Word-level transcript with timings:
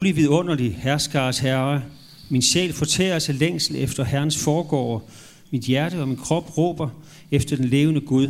Bliv 0.00 0.16
vidunderlig, 0.16 0.76
herskars 0.76 1.38
herre. 1.38 1.82
Min 2.28 2.42
sjæl 2.42 2.72
fortærer 2.72 3.18
sig 3.18 3.34
længsel 3.34 3.76
efter 3.76 4.04
Herrens 4.04 4.44
forgård. 4.44 5.08
Mit 5.50 5.62
hjerte 5.62 6.00
og 6.00 6.08
min 6.08 6.16
krop 6.16 6.58
råber 6.58 6.88
efter 7.30 7.56
den 7.56 7.64
levende 7.64 8.00
Gud. 8.00 8.28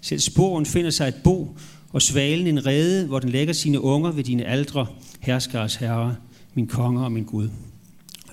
Selv 0.00 0.20
sporen 0.20 0.66
finder 0.66 0.90
sig 0.90 1.08
et 1.08 1.14
bo, 1.24 1.56
og 1.92 2.02
svalen 2.02 2.46
en 2.46 2.66
rede, 2.66 3.06
hvor 3.06 3.18
den 3.18 3.28
lægger 3.28 3.54
sine 3.54 3.80
unger 3.80 4.12
ved 4.12 4.24
dine 4.24 4.44
aldre, 4.44 4.86
herskars 5.20 5.74
herre, 5.74 6.16
min 6.54 6.66
konge 6.66 7.04
og 7.04 7.12
min 7.12 7.24
Gud. 7.24 7.48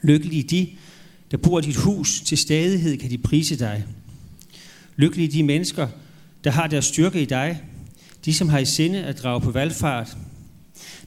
Lykkelige 0.04 0.44
de, 0.44 0.68
der 1.32 1.38
bor 1.38 1.60
i 1.60 1.62
dit 1.62 1.76
hus, 1.76 2.22
til 2.22 2.38
stadighed 2.38 2.98
kan 2.98 3.10
de 3.10 3.18
prise 3.18 3.60
dig. 3.60 3.86
Lykkelige 4.96 5.32
de 5.32 5.44
mennesker, 5.44 5.88
der 6.44 6.52
har 6.52 6.68
deres 6.68 6.86
styrke 6.86 7.22
i 7.22 7.26
dig, 7.26 7.62
de 8.26 8.34
som 8.34 8.50
har 8.50 8.60
i 8.60 8.66
sinde 8.66 9.04
at 9.04 9.20
drage 9.24 9.42
på 9.42 9.52
valgfart. 9.52 10.18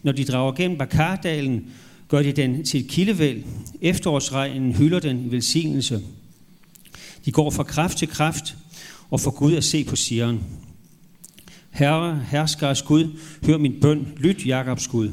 Når 0.03 0.13
de 0.13 0.25
drager 0.25 0.53
gennem 0.53 0.79
Bakardalen, 0.79 1.67
gør 2.09 2.23
de 2.23 2.33
den 2.33 2.65
til 2.65 2.81
et 2.81 2.89
kildevæld. 2.89 3.43
Efterårsregnen 3.81 4.73
hylder 4.73 5.01
den 5.01 5.27
i 5.27 5.31
velsignelse. 5.31 6.03
De 7.25 7.33
går 7.33 7.51
fra 7.51 7.63
kraft 7.63 7.99
til 7.99 8.09
kraft, 8.09 8.57
og 9.11 9.21
for 9.21 9.31
Gud 9.31 9.55
at 9.55 9.65
se 9.65 9.85
på 9.85 9.97
Sion. 9.97 10.41
Herre, 11.71 12.25
herskers 12.31 12.83
Gud, 12.83 13.19
hør 13.47 13.59
min 13.59 13.81
bøn, 13.81 14.07
lyt 14.17 14.47
Jakobs 14.47 14.89
Gud. 14.89 15.11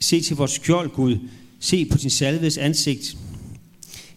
Se 0.00 0.20
til 0.20 0.36
vores 0.36 0.50
skjold, 0.50 0.90
Gud, 0.90 1.16
se 1.60 1.84
på 1.84 1.98
din 1.98 2.10
salvedes 2.10 2.58
ansigt. 2.58 3.16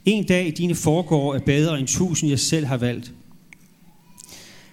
En 0.06 0.24
dag 0.24 0.48
i 0.48 0.52
dine 0.52 0.76
forgår 0.76 1.36
er 1.36 1.40
bedre 1.40 1.80
end 1.80 1.88
tusind, 1.88 2.30
jeg 2.30 2.40
selv 2.40 2.66
har 2.66 2.78
valgt. 2.78 3.12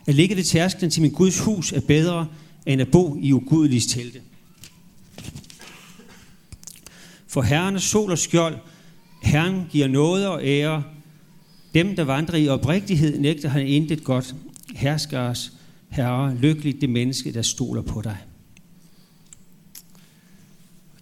At 0.07 0.15
ligge 0.15 0.37
ved 0.37 0.45
tærsklen 0.45 0.91
til 0.91 1.03
min 1.03 1.11
Guds 1.11 1.41
hus 1.41 1.73
er 1.73 1.81
bedre, 1.81 2.27
end 2.67 2.81
at 2.81 2.91
bo 2.91 3.17
i 3.21 3.33
ugudeliges 3.33 3.87
telte. 3.87 4.21
For 7.29 7.43
Herren 7.43 7.75
er 7.75 7.79
sol 7.79 8.11
og 8.11 8.19
skjold. 8.19 8.59
Herren 9.23 9.67
giver 9.71 9.89
noget 9.89 10.29
og 10.29 10.45
ære. 10.45 10.85
Dem, 11.75 11.97
der 11.97 12.05
vandrer 12.05 12.39
i 12.39 12.49
oprigtighed, 12.49 13.19
nægter 13.19 13.49
han 13.49 13.67
intet 13.67 14.05
godt. 14.05 14.35
Herskers 14.75 15.53
Herre, 15.89 16.35
lykkeligt 16.35 16.81
det 16.81 16.91
menneske, 16.91 17.33
der 17.33 17.43
stoler 17.43 17.83
på 17.83 18.03
dig. 18.03 18.19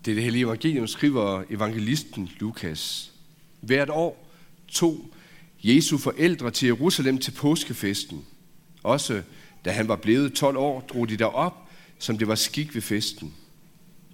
Det 0.04 0.10
er 0.10 0.14
det 0.14 0.24
hellige 0.24 0.44
evangelium, 0.44 0.86
skriver 0.86 1.42
evangelisten 1.50 2.28
Lukas. 2.40 3.12
Hvert 3.60 3.90
år 3.90 4.28
tog 4.68 5.00
Jesu 5.62 5.98
forældre 5.98 6.50
til 6.50 6.66
Jerusalem 6.66 7.18
til 7.18 7.30
påskefesten. 7.30 8.24
Også 8.82 9.22
da 9.64 9.70
han 9.70 9.88
var 9.88 9.96
blevet 9.96 10.32
12 10.32 10.56
år, 10.56 10.80
drog 10.80 11.08
de 11.08 11.16
derop, 11.16 11.68
som 11.98 12.18
det 12.18 12.28
var 12.28 12.34
skik 12.34 12.74
ved 12.74 12.82
festen. 12.82 13.34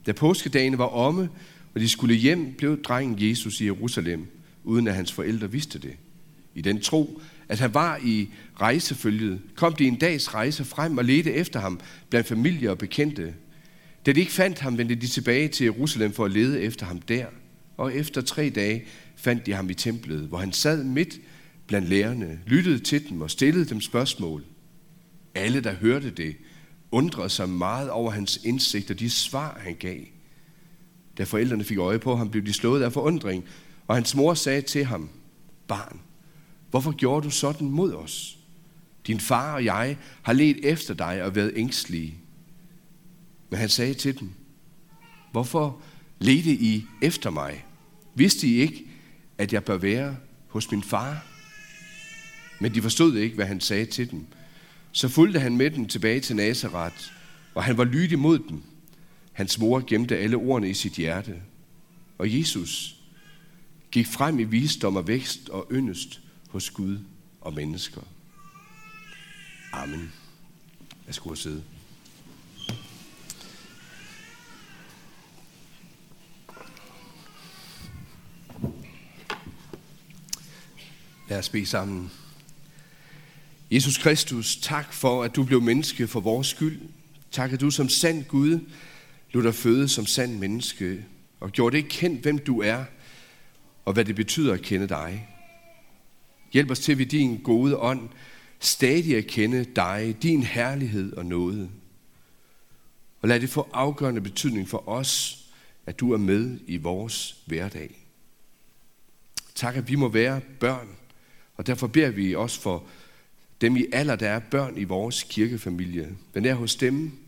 Da 0.07 0.13
påskedagene 0.13 0.79
var 0.79 0.87
omme, 0.87 1.29
og 1.75 1.81
de 1.81 1.89
skulle 1.89 2.15
hjem, 2.15 2.55
blev 2.59 2.83
drengen 2.83 3.29
Jesus 3.29 3.61
i 3.61 3.65
Jerusalem, 3.65 4.27
uden 4.65 4.89
at 4.89 4.95
hans 4.95 5.13
forældre 5.13 5.53
vidste 5.53 5.79
det. 5.79 5.97
I 6.55 6.61
den 6.61 6.81
tro, 6.81 7.21
at 7.49 7.59
han 7.59 7.75
var 7.75 8.01
i 8.05 8.29
rejsefølget, 8.61 9.41
kom 9.55 9.75
de 9.75 9.87
en 9.87 9.97
dags 9.97 10.35
rejse 10.35 10.65
frem 10.65 10.99
og 10.99 11.05
ledte 11.05 11.33
efter 11.33 11.61
ham 11.61 11.81
blandt 12.11 12.29
familie 12.29 12.71
og 12.71 12.79
bekendte. 12.79 13.35
Da 14.07 14.13
de 14.13 14.21
ikke 14.21 14.33
fandt 14.33 14.59
ham, 14.59 14.79
vendte 14.79 14.95
de 14.95 15.07
tilbage 15.07 15.49
til 15.49 15.65
Jerusalem 15.65 16.13
for 16.13 16.25
at 16.25 16.31
lede 16.31 16.61
efter 16.61 16.87
ham 16.87 17.01
der. 17.01 17.27
Og 17.77 17.95
efter 17.95 18.21
tre 18.21 18.51
dage 18.51 18.85
fandt 19.17 19.47
de 19.47 19.53
ham 19.53 19.71
i 19.71 19.75
templet, 19.75 20.21
hvor 20.21 20.39
han 20.39 20.53
sad 20.53 20.85
midt 20.85 21.21
blandt 21.67 21.89
lærerne, 21.89 22.41
lyttede 22.47 22.79
til 22.79 23.09
dem 23.09 23.21
og 23.21 23.31
stillede 23.31 23.65
dem 23.65 23.81
spørgsmål. 23.81 24.45
Alle, 25.35 25.61
der 25.61 25.75
hørte 25.75 26.11
det, 26.11 26.37
undrede 26.91 27.29
sig 27.29 27.49
meget 27.49 27.91
over 27.91 28.11
hans 28.11 28.41
indsigt 28.45 28.91
og 28.91 29.01
de 29.01 29.11
svar, 29.11 29.61
han 29.65 29.75
gav. 29.75 30.01
Da 31.19 31.25
forældrene 31.25 31.65
fik 31.65 31.79
øje 31.79 31.99
på 31.99 32.17
ham, 32.17 32.31
blev 32.31 32.47
de 32.47 32.53
slået 32.53 32.83
af 32.83 32.93
forundring, 32.93 33.45
og 33.87 33.97
hans 33.97 34.15
mor 34.15 34.35
sagde 34.35 34.63
til 34.63 34.85
ham, 34.85 35.09
Barn, 35.69 36.01
hvorfor 36.71 36.93
gjorde 36.93 37.25
du 37.25 37.31
sådan 37.31 37.71
mod 37.71 37.95
os? 37.95 38.39
Din 39.07 39.21
far 39.21 39.55
og 39.55 39.65
jeg 39.65 39.97
har 40.23 40.33
let 40.33 40.57
efter 40.63 40.95
dig 40.95 41.23
og 41.25 41.35
været 41.35 41.53
ængstlige. 41.57 42.15
Men 43.51 43.59
han 43.59 43.69
sagde 43.69 43.95
til 43.95 44.21
dem, 44.21 44.31
Hvorfor 45.33 45.81
ledte 46.19 46.51
I 46.51 46.85
efter 47.03 47.31
mig? 47.31 47.65
Vidste 48.15 48.47
I 48.49 48.61
ikke, 48.61 48.87
at 49.39 49.53
jeg 49.53 49.65
bør 49.65 49.77
være 49.77 50.17
hos 50.49 50.71
min 50.71 50.83
far? 50.83 51.27
Men 52.61 52.75
de 52.75 52.83
forstod 52.83 53.17
ikke, 53.17 53.37
hvad 53.37 53.47
han 53.47 53.61
sagde 53.61 53.85
til 53.85 54.11
dem. 54.11 54.27
Så 54.93 55.09
fulgte 55.09 55.41
han 55.41 55.57
med 55.57 55.71
dem 55.71 55.87
tilbage 55.87 56.21
til 56.21 56.37
Nazareth, 56.37 56.97
og 57.55 57.65
han 57.65 57.79
var 57.79 57.85
lydig 57.85 58.19
mod 58.19 58.39
dem. 58.39 58.63
Hans 59.33 59.59
mor 59.59 59.85
gemte 59.87 60.19
alle 60.19 60.37
ordene 60.37 60.71
i 60.71 60.75
sit 60.75 60.93
hjerte. 60.93 61.43
Og 62.19 62.39
Jesus 62.39 62.97
gik 63.91 64.07
frem 64.07 64.39
i 64.39 64.45
visdom 64.45 64.97
og 64.97 65.09
vækst 65.09 65.49
og 65.49 65.67
yndest 65.73 66.21
hos 66.49 66.71
Gud 66.71 66.99
og 67.41 67.55
mennesker. 67.55 68.01
Amen. 69.73 70.13
Jeg 71.07 71.15
skulle 71.15 71.39
sidde. 71.39 71.63
Lad 81.29 81.39
os 81.39 81.49
bede 81.49 81.67
sammen. 81.67 82.11
Jesus 83.71 83.99
Kristus, 83.99 84.57
tak 84.57 84.93
for, 84.93 85.25
at 85.25 85.37
du 85.37 85.45
blev 85.45 85.63
menneske 85.63 86.09
for 86.09 86.21
vores 86.21 86.47
skyld. 86.47 86.81
Tak, 87.31 87.53
at 87.53 87.61
du 87.61 87.71
som 87.71 87.89
sand 87.89 88.25
Gud 88.25 88.61
lod 89.33 89.43
dig 89.43 89.55
føde 89.55 89.89
som 89.89 90.07
sand 90.07 90.39
menneske, 90.39 91.05
og 91.41 91.51
gjorde 91.51 91.77
det 91.77 91.89
kendt, 91.89 92.23
hvem 92.23 92.39
du 92.39 92.61
er, 92.61 92.85
og 93.85 93.93
hvad 93.93 94.05
det 94.05 94.17
betyder 94.17 94.55
at 94.55 94.63
kende 94.63 94.89
dig. 94.89 95.29
Hjælp 96.53 96.71
os 96.71 96.81
til 96.81 96.99
ved 96.99 97.07
din 97.07 97.41
gode 97.43 97.77
ånd 97.77 98.09
stadig 98.61 99.17
at 99.17 99.27
kende 99.27 99.65
dig, 99.77 100.17
din 100.23 100.43
herlighed 100.43 101.13
og 101.13 101.27
nåde. 101.27 101.71
Og 103.23 103.29
lad 103.29 103.41
det 103.41 103.51
få 103.51 103.69
afgørende 103.73 104.21
betydning 104.21 104.69
for 104.69 104.89
os, 104.89 105.45
at 105.87 106.01
du 106.01 106.13
er 106.13 106.17
med 106.17 106.59
i 106.67 106.77
vores 106.77 107.37
hverdag. 107.47 108.09
Tak, 109.55 109.77
at 109.77 109.89
vi 109.89 109.95
må 109.95 110.09
være 110.09 110.41
børn, 110.61 110.89
og 111.57 111.67
derfor 111.67 111.87
beder 111.87 112.11
vi 112.11 112.35
også 112.35 112.61
for 112.61 112.85
dem 113.61 113.77
i 113.77 113.85
alder, 113.93 114.17
der 114.17 114.29
er 114.29 114.39
børn 114.39 114.79
i 114.79 114.85
vores 114.85 115.23
kirkefamilie. 115.23 116.17
Men 116.35 116.45
er 116.45 116.55
hos 116.55 116.75
dem, 116.75 117.22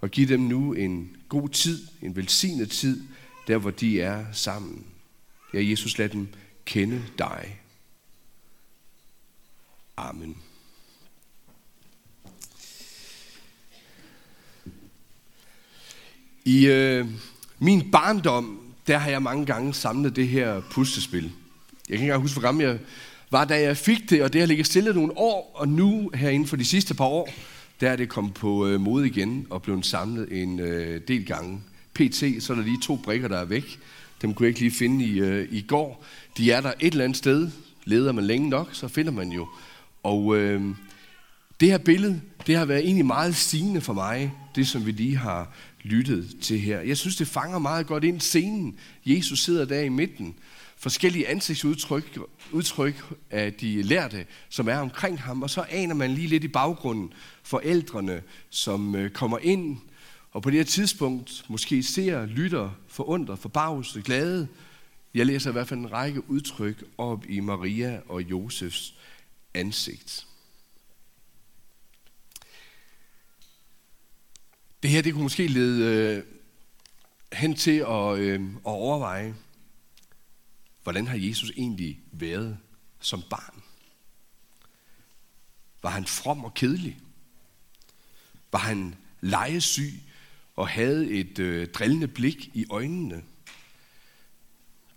og 0.00 0.10
giv 0.10 0.28
dem 0.28 0.40
nu 0.40 0.72
en 0.72 1.16
god 1.28 1.48
tid, 1.48 1.86
en 2.02 2.16
velsignet 2.16 2.70
tid, 2.70 3.02
der 3.46 3.58
hvor 3.58 3.70
de 3.70 4.00
er 4.00 4.24
sammen. 4.32 4.86
Ja, 5.54 5.68
Jesus, 5.68 5.98
lad 5.98 6.08
dem 6.08 6.28
kende 6.64 7.02
dig. 7.18 7.60
Amen. 9.96 10.36
I 16.44 16.66
øh, 16.66 17.06
min 17.58 17.90
barndom, 17.90 18.74
der 18.86 18.98
har 18.98 19.10
jeg 19.10 19.22
mange 19.22 19.46
gange 19.46 19.74
samlet 19.74 20.16
det 20.16 20.28
her 20.28 20.62
puslespil. 20.70 21.22
Jeg 21.22 21.30
kan 21.88 21.94
ikke 21.94 22.02
engang 22.02 22.22
huske, 22.22 22.34
hvor 22.34 22.42
gammel 22.42 22.66
jeg 22.66 22.78
var, 23.30 23.44
da 23.44 23.60
jeg 23.60 23.76
fik 23.76 24.10
det, 24.10 24.22
og 24.22 24.32
det 24.32 24.40
har 24.40 24.46
ligget 24.46 24.66
stille 24.66 24.94
nogle 24.94 25.12
år, 25.16 25.52
og 25.54 25.68
nu 25.68 26.10
her 26.14 26.30
inden 26.30 26.48
for 26.48 26.56
de 26.56 26.64
sidste 26.64 26.94
par 26.94 27.04
år, 27.04 27.28
der 27.80 27.90
er 27.90 27.96
det 27.96 28.08
kommet 28.08 28.34
på 28.34 28.66
øh, 28.66 28.80
mode 28.80 29.06
igen 29.06 29.46
og 29.50 29.62
blevet 29.62 29.86
samlet 29.86 30.42
en 30.42 30.60
øh, 30.60 31.00
del 31.08 31.26
gange. 31.26 31.60
PT, 31.94 32.16
så 32.40 32.52
er 32.52 32.56
der 32.56 32.64
lige 32.64 32.80
to 32.82 32.96
brikker, 32.96 33.28
der 33.28 33.38
er 33.38 33.44
væk. 33.44 33.78
Dem 34.22 34.34
kunne 34.34 34.44
jeg 34.44 34.48
ikke 34.48 34.60
lige 34.60 34.70
finde 34.70 35.04
i, 35.04 35.20
øh, 35.20 35.48
i 35.50 35.60
går. 35.60 36.04
De 36.36 36.52
er 36.52 36.60
der 36.60 36.72
et 36.80 36.92
eller 36.92 37.04
andet 37.04 37.18
sted. 37.18 37.50
Leder 37.84 38.12
man 38.12 38.24
længe 38.24 38.48
nok, 38.48 38.68
så 38.72 38.88
finder 38.88 39.12
man 39.12 39.32
jo. 39.32 39.48
Og 40.02 40.36
øh, 40.36 40.62
det 41.60 41.70
her 41.70 41.78
billede, 41.78 42.20
det 42.46 42.56
har 42.56 42.64
været 42.64 42.84
egentlig 42.84 43.06
meget 43.06 43.36
sigende 43.36 43.80
for 43.80 43.92
mig, 43.92 44.32
det 44.54 44.68
som 44.68 44.86
vi 44.86 44.92
lige 44.92 45.16
har 45.16 45.52
lyttet 45.82 46.36
til 46.40 46.60
her. 46.60 46.80
Jeg 46.80 46.96
synes, 46.96 47.16
det 47.16 47.28
fanger 47.28 47.58
meget 47.58 47.86
godt 47.86 48.04
ind 48.04 48.20
scenen. 48.20 48.76
Jesus 49.06 49.40
sidder 49.44 49.64
der 49.64 49.80
i 49.80 49.88
midten. 49.88 50.34
Forskellige 50.80 51.28
ansigtsudtryk 51.28 52.18
udtryk 52.52 53.04
af 53.30 53.54
de 53.54 53.82
lærte, 53.82 54.26
som 54.48 54.68
er 54.68 54.76
omkring 54.76 55.20
ham, 55.20 55.42
og 55.42 55.50
så 55.50 55.66
aner 55.70 55.94
man 55.94 56.14
lige 56.14 56.28
lidt 56.28 56.44
i 56.44 56.48
baggrunden 56.48 57.12
forældrene, 57.42 58.22
som 58.50 58.94
øh, 58.94 59.10
kommer 59.10 59.38
ind, 59.38 59.78
og 60.30 60.42
på 60.42 60.50
det 60.50 60.58
her 60.58 60.64
tidspunkt 60.64 61.44
måske 61.48 61.82
ser, 61.82 62.26
lytter, 62.26 62.70
forundret, 62.86 63.38
forbavset, 63.38 64.04
glade. 64.04 64.48
Jeg 65.14 65.26
læser 65.26 65.50
i 65.50 65.52
hvert 65.52 65.68
fald 65.68 65.80
en 65.80 65.92
række 65.92 66.30
udtryk 66.30 66.84
op 66.98 67.24
i 67.28 67.40
Maria 67.40 68.00
og 68.08 68.22
Josefs 68.22 68.94
ansigt. 69.54 70.26
Det 74.82 74.90
her 74.90 75.02
det 75.02 75.12
kunne 75.12 75.22
måske 75.22 75.46
lede 75.46 76.14
øh, 76.16 76.22
hen 77.32 77.54
til 77.54 77.84
at, 77.88 78.18
øh, 78.18 78.40
at 78.42 78.58
overveje, 78.64 79.34
hvordan 80.82 81.06
har 81.06 81.16
Jesus 81.16 81.50
egentlig 81.50 82.00
været 82.12 82.58
som 83.00 83.22
barn? 83.30 83.62
Var 85.82 85.90
han 85.90 86.06
from 86.06 86.44
og 86.44 86.54
kedelig? 86.54 86.98
Var 88.52 88.58
han 88.58 88.94
lejesyg 89.20 90.00
og 90.58 90.68
havde 90.68 91.10
et 91.10 91.38
øh, 91.38 91.68
drillende 91.68 92.08
blik 92.08 92.50
i 92.54 92.66
øjnene. 92.70 93.22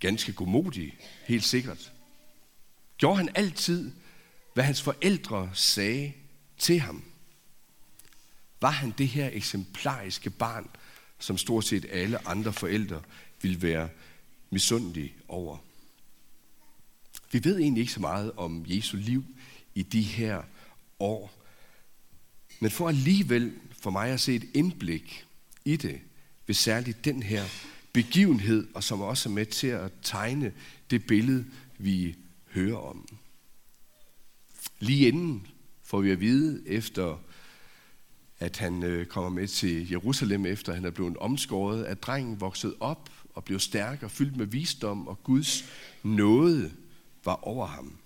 Ganske 0.00 0.32
godmodig, 0.32 0.98
helt 1.26 1.44
sikkert. 1.44 1.92
Gjorde 2.98 3.16
han 3.16 3.28
altid, 3.34 3.92
hvad 4.54 4.64
hans 4.64 4.82
forældre 4.82 5.50
sagde 5.54 6.12
til 6.58 6.80
ham? 6.80 7.04
Var 8.60 8.70
han 8.70 8.94
det 8.98 9.08
her 9.08 9.30
eksemplariske 9.32 10.30
barn, 10.30 10.70
som 11.18 11.38
stort 11.38 11.64
set 11.64 11.86
alle 11.90 12.28
andre 12.28 12.52
forældre 12.52 13.02
ville 13.42 13.62
være 13.62 13.88
misundelige 14.50 15.14
over? 15.28 15.58
Vi 17.32 17.44
ved 17.44 17.58
egentlig 17.58 17.80
ikke 17.80 17.92
så 17.92 18.00
meget 18.00 18.32
om 18.36 18.64
Jesu 18.68 18.96
liv 18.96 19.24
i 19.74 19.82
de 19.82 20.02
her 20.02 20.42
år. 20.98 21.32
Men 22.60 22.70
for 22.70 22.88
alligevel 22.88 23.52
for 23.70 23.90
mig 23.90 24.10
at 24.10 24.20
se 24.20 24.34
et 24.34 24.48
indblik 24.54 25.26
i 25.64 25.76
det, 25.76 26.00
ved 26.46 26.54
særligt 26.54 27.04
den 27.04 27.22
her 27.22 27.44
begivenhed, 27.92 28.68
og 28.74 28.84
som 28.84 29.00
også 29.00 29.28
er 29.28 29.32
med 29.32 29.46
til 29.46 29.66
at 29.66 29.92
tegne 30.02 30.52
det 30.90 31.06
billede, 31.06 31.44
vi 31.78 32.16
hører 32.50 32.76
om. 32.76 33.08
Lige 34.78 35.08
inden 35.08 35.46
får 35.84 36.00
vi 36.00 36.10
at 36.10 36.20
vide, 36.20 36.62
efter 36.66 37.18
at 38.38 38.56
han 38.56 38.82
øh, 38.82 39.06
kommer 39.06 39.30
med 39.30 39.48
til 39.48 39.90
Jerusalem, 39.90 40.46
efter 40.46 40.74
han 40.74 40.84
er 40.84 40.90
blevet 40.90 41.16
omskåret, 41.16 41.84
at 41.84 42.02
drengen 42.02 42.40
voksede 42.40 42.74
op 42.80 43.10
og 43.34 43.44
blev 43.44 43.60
stærk 43.60 44.02
og 44.02 44.10
fyldt 44.10 44.36
med 44.36 44.46
visdom, 44.46 45.08
og 45.08 45.22
Guds 45.22 45.64
nåde 46.02 46.70
var 47.24 47.34
over 47.34 47.66
ham. 47.66 47.98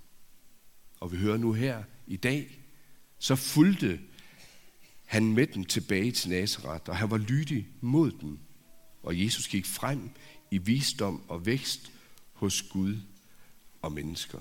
Og 1.00 1.12
vi 1.12 1.16
hører 1.16 1.36
nu 1.36 1.52
her 1.52 1.82
i 2.06 2.16
dag, 2.16 2.58
så 3.18 3.36
fulgte 3.36 4.00
han 5.04 5.32
med 5.32 5.46
dem 5.46 5.64
tilbage 5.64 6.12
til 6.12 6.30
Nazareth, 6.30 6.90
og 6.90 6.96
han 6.96 7.10
var 7.10 7.16
lydig 7.16 7.68
mod 7.80 8.10
dem. 8.10 8.38
Og 9.02 9.24
Jesus 9.24 9.48
gik 9.48 9.66
frem 9.66 10.10
i 10.50 10.58
visdom 10.58 11.22
og 11.28 11.46
vækst 11.46 11.92
hos 12.32 12.62
Gud 12.62 12.96
og 13.82 13.92
mennesker. 13.92 14.40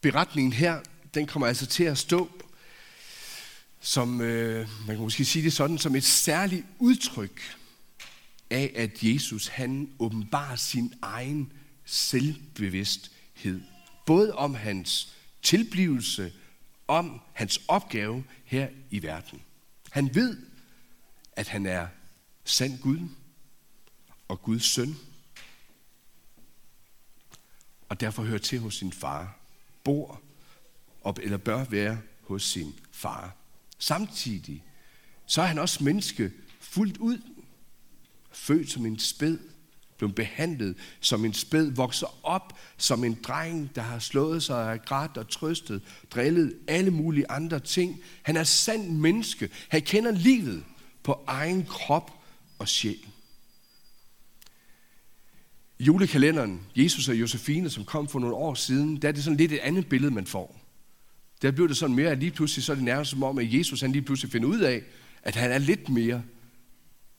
Beretningen 0.00 0.52
her, 0.52 0.80
den 1.14 1.26
kommer 1.26 1.46
altså 1.46 1.66
til 1.66 1.84
at 1.84 1.98
stå 1.98 2.30
som, 3.80 4.20
øh, 4.20 4.68
man 4.86 4.96
kan 4.96 5.02
måske 5.02 5.24
sige 5.24 5.44
det 5.44 5.52
sådan, 5.52 5.78
som 5.78 5.96
et 5.96 6.04
særligt 6.04 6.66
udtryk 6.78 7.56
af, 8.50 8.72
at 8.76 9.02
Jesus 9.02 9.46
han 9.46 9.92
åbenbarer 9.98 10.56
sin 10.56 10.94
egen 11.02 11.52
selvbevidsthed. 11.84 13.60
Både 14.06 14.34
om 14.34 14.54
hans 14.54 15.14
tilblivelse, 15.42 16.32
om 16.88 17.20
hans 17.32 17.60
opgave 17.68 18.24
her 18.44 18.68
i 18.90 19.02
verden. 19.02 19.42
Han 19.90 20.14
ved, 20.14 20.38
at 21.32 21.48
han 21.48 21.66
er 21.66 21.88
sand 22.44 22.78
Gud 22.78 23.08
og 24.28 24.42
Guds 24.42 24.64
søn. 24.64 24.96
Og 27.88 28.00
derfor 28.00 28.22
hører 28.22 28.38
til 28.38 28.58
hos 28.58 28.74
sin 28.74 28.92
far. 28.92 29.38
Bor 29.84 30.22
op, 31.02 31.18
eller 31.22 31.36
bør 31.36 31.64
være 31.64 32.00
hos 32.22 32.42
sin 32.42 32.74
far. 32.92 33.36
Samtidig 33.78 34.64
så 35.26 35.42
er 35.42 35.46
han 35.46 35.58
også 35.58 35.84
menneske 35.84 36.32
fuldt 36.60 36.96
ud. 36.96 37.22
Født 38.32 38.70
som 38.70 38.86
en 38.86 38.98
spæd, 38.98 39.38
blev 39.98 40.12
behandlet 40.12 40.76
som 41.00 41.24
en 41.24 41.34
spæd, 41.34 41.70
vokser 41.70 42.26
op 42.26 42.58
som 42.76 43.04
en 43.04 43.18
dreng, 43.22 43.70
der 43.74 43.82
har 43.82 43.98
slået 43.98 44.42
sig 44.42 44.72
af 44.72 44.82
grædt 44.82 45.16
og 45.16 45.28
trøstet, 45.28 45.82
drillet 46.10 46.54
alle 46.68 46.90
mulige 46.90 47.30
andre 47.30 47.60
ting. 47.60 48.00
Han 48.22 48.36
er 48.36 48.44
sand 48.44 48.90
menneske. 48.90 49.50
Han 49.68 49.82
kender 49.82 50.10
livet 50.10 50.64
på 51.02 51.24
egen 51.26 51.64
krop 51.64 52.12
og 52.58 52.68
sjæl. 52.68 53.06
I 55.78 55.84
julekalenderen, 55.84 56.60
Jesus 56.76 57.08
og 57.08 57.14
Josefine, 57.14 57.70
som 57.70 57.84
kom 57.84 58.08
for 58.08 58.18
nogle 58.18 58.36
år 58.36 58.54
siden, 58.54 58.96
der 59.02 59.08
er 59.08 59.12
det 59.12 59.24
sådan 59.24 59.36
lidt 59.36 59.52
et 59.52 59.58
andet 59.58 59.88
billede, 59.88 60.14
man 60.14 60.26
får. 60.26 60.60
Der 61.42 61.50
bliver 61.50 61.68
det 61.68 61.76
sådan 61.76 61.96
mere, 61.96 62.10
at 62.10 62.18
lige 62.18 62.30
pludselig 62.30 62.64
så 62.64 62.72
er 62.72 62.76
det 62.76 62.84
nærmest 62.84 63.10
som 63.10 63.22
om, 63.22 63.38
at 63.38 63.54
Jesus 63.54 63.80
han 63.80 63.92
lige 63.92 64.02
pludselig 64.02 64.32
finder 64.32 64.48
ud 64.48 64.60
af, 64.60 64.82
at 65.22 65.36
han 65.36 65.52
er 65.52 65.58
lidt 65.58 65.88
mere 65.88 66.22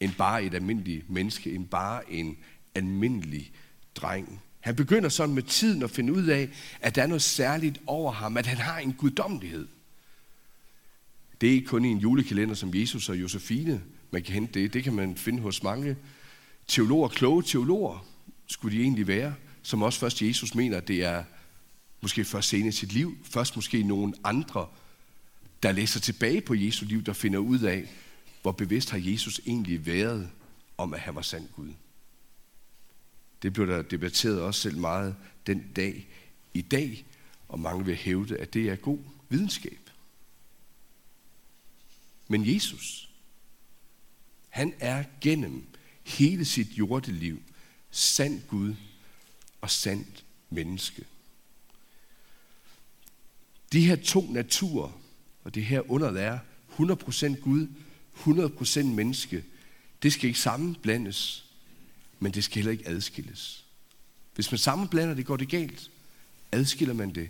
end 0.01 0.12
bare 0.18 0.44
et 0.44 0.53
almindeligt 0.53 1.09
menneske, 1.09 1.56
end 1.56 1.68
bare 1.68 2.12
en 2.12 2.38
almindelig 2.75 3.51
dreng. 3.95 4.42
Han 4.59 4.75
begynder 4.75 5.09
sådan 5.09 5.36
med 5.36 5.44
tiden 5.44 5.83
at 5.83 5.92
finde 5.92 6.13
ud 6.13 6.25
af, 6.25 6.50
at 6.81 6.95
der 6.95 7.03
er 7.03 7.07
noget 7.07 7.21
særligt 7.21 7.81
over 7.88 8.12
ham, 8.12 8.38
at 8.38 8.45
han 8.45 8.57
har 8.57 8.77
en 8.77 8.94
guddommelighed. 8.94 9.68
Det 11.42 11.50
er 11.50 11.53
ikke 11.53 11.68
kun 11.68 11.86
i 11.86 11.88
en 11.88 11.98
julekalender 11.98 12.56
som 12.56 12.75
Jesus 12.75 13.09
og 13.09 13.21
Josefine, 13.21 13.81
man 14.12 14.24
kan 14.24 14.33
hente 14.33 14.59
det. 14.59 14.74
Det 14.74 14.83
kan 14.83 14.94
man 14.94 15.15
finde 15.15 15.42
hos 15.42 15.63
mange 15.63 15.95
teologer, 16.68 17.07
kloge 17.07 17.44
teologer, 17.44 18.06
skulle 18.48 18.77
de 18.77 18.83
egentlig 18.83 19.07
være, 19.07 19.33
som 19.62 19.81
også 19.81 20.00
først 20.00 20.21
Jesus 20.21 20.56
mener, 20.56 20.77
at 20.77 20.88
det 20.88 21.03
er 21.03 21.24
måske 22.01 22.25
først 22.25 22.50
senere 22.50 22.68
i 22.68 22.71
sit 22.71 22.94
liv, 22.94 23.18
først 23.24 23.56
måske 23.56 23.83
nogen 23.83 24.15
andre, 24.24 24.68
der 25.63 25.71
læser 25.71 26.00
tilbage 26.00 26.42
på 26.42 26.53
Jesu 26.53 26.86
liv, 26.86 27.03
der 27.03 27.13
finder 27.13 27.39
ud 27.39 27.59
af, 27.59 27.89
hvor 28.41 28.51
bevidst 28.51 28.89
har 28.89 28.97
Jesus 28.97 29.41
egentlig 29.45 29.85
været 29.85 30.29
om, 30.77 30.93
at 30.93 30.99
han 30.99 31.15
var 31.15 31.21
sand 31.21 31.49
Gud. 31.55 31.73
Det 33.41 33.53
blev 33.53 33.67
der 33.67 33.81
debatteret 33.81 34.41
også 34.41 34.61
selv 34.61 34.77
meget 34.77 35.15
den 35.47 35.71
dag 35.75 36.07
i 36.53 36.61
dag, 36.61 37.05
og 37.47 37.59
mange 37.59 37.85
vil 37.85 37.95
hævde, 37.95 38.38
at 38.38 38.53
det 38.53 38.69
er 38.69 38.75
god 38.75 38.99
videnskab. 39.29 39.89
Men 42.27 42.53
Jesus, 42.53 43.09
han 44.49 44.73
er 44.79 45.03
gennem 45.21 45.67
hele 46.03 46.45
sit 46.45 46.67
jordeliv 46.77 47.41
sand 47.91 48.41
Gud 48.47 48.75
og 49.61 49.69
sandt 49.69 50.25
menneske. 50.49 51.05
De 53.71 53.85
her 53.88 53.95
to 53.95 54.31
naturer, 54.31 55.01
og 55.43 55.55
det 55.55 55.65
her 55.65 55.91
under 55.91 56.11
der 56.11 56.21
er 56.21 56.39
100% 56.69 57.41
Gud, 57.41 57.67
100% 58.21 58.83
menneske, 58.83 59.44
det 60.03 60.13
skal 60.13 60.27
ikke 60.27 60.39
sammenblandes, 60.39 61.45
men 62.19 62.33
det 62.33 62.44
skal 62.44 62.56
heller 62.56 62.71
ikke 62.71 62.88
adskilles. 62.88 63.65
Hvis 64.35 64.51
man 64.51 64.57
sammenblander 64.57 65.13
det, 65.13 65.25
går 65.25 65.38
det 65.38 65.50
galt. 65.50 65.91
Adskiller 66.51 66.94
man 66.94 67.15
det, 67.15 67.29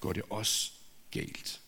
går 0.00 0.12
det 0.12 0.22
også 0.30 0.72
galt. 1.10 1.60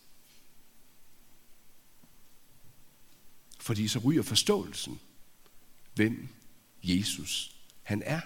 Fordi 3.59 3.87
så 3.87 3.99
ryger 3.99 4.23
forståelsen, 4.23 4.99
hvem 5.95 6.27
Jesus 6.83 7.55
han 7.83 8.03
er. 8.05 8.21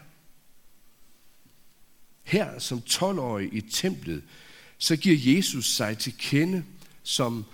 Her 2.24 2.60
som 2.60 2.82
12-årig 2.90 3.54
i 3.54 3.62
templet, 3.62 4.24
så 4.78 4.96
giver 4.96 5.36
Jesus 5.36 5.76
sig 5.76 5.98
til 5.98 6.18
kende 6.18 6.66
som 7.04 7.46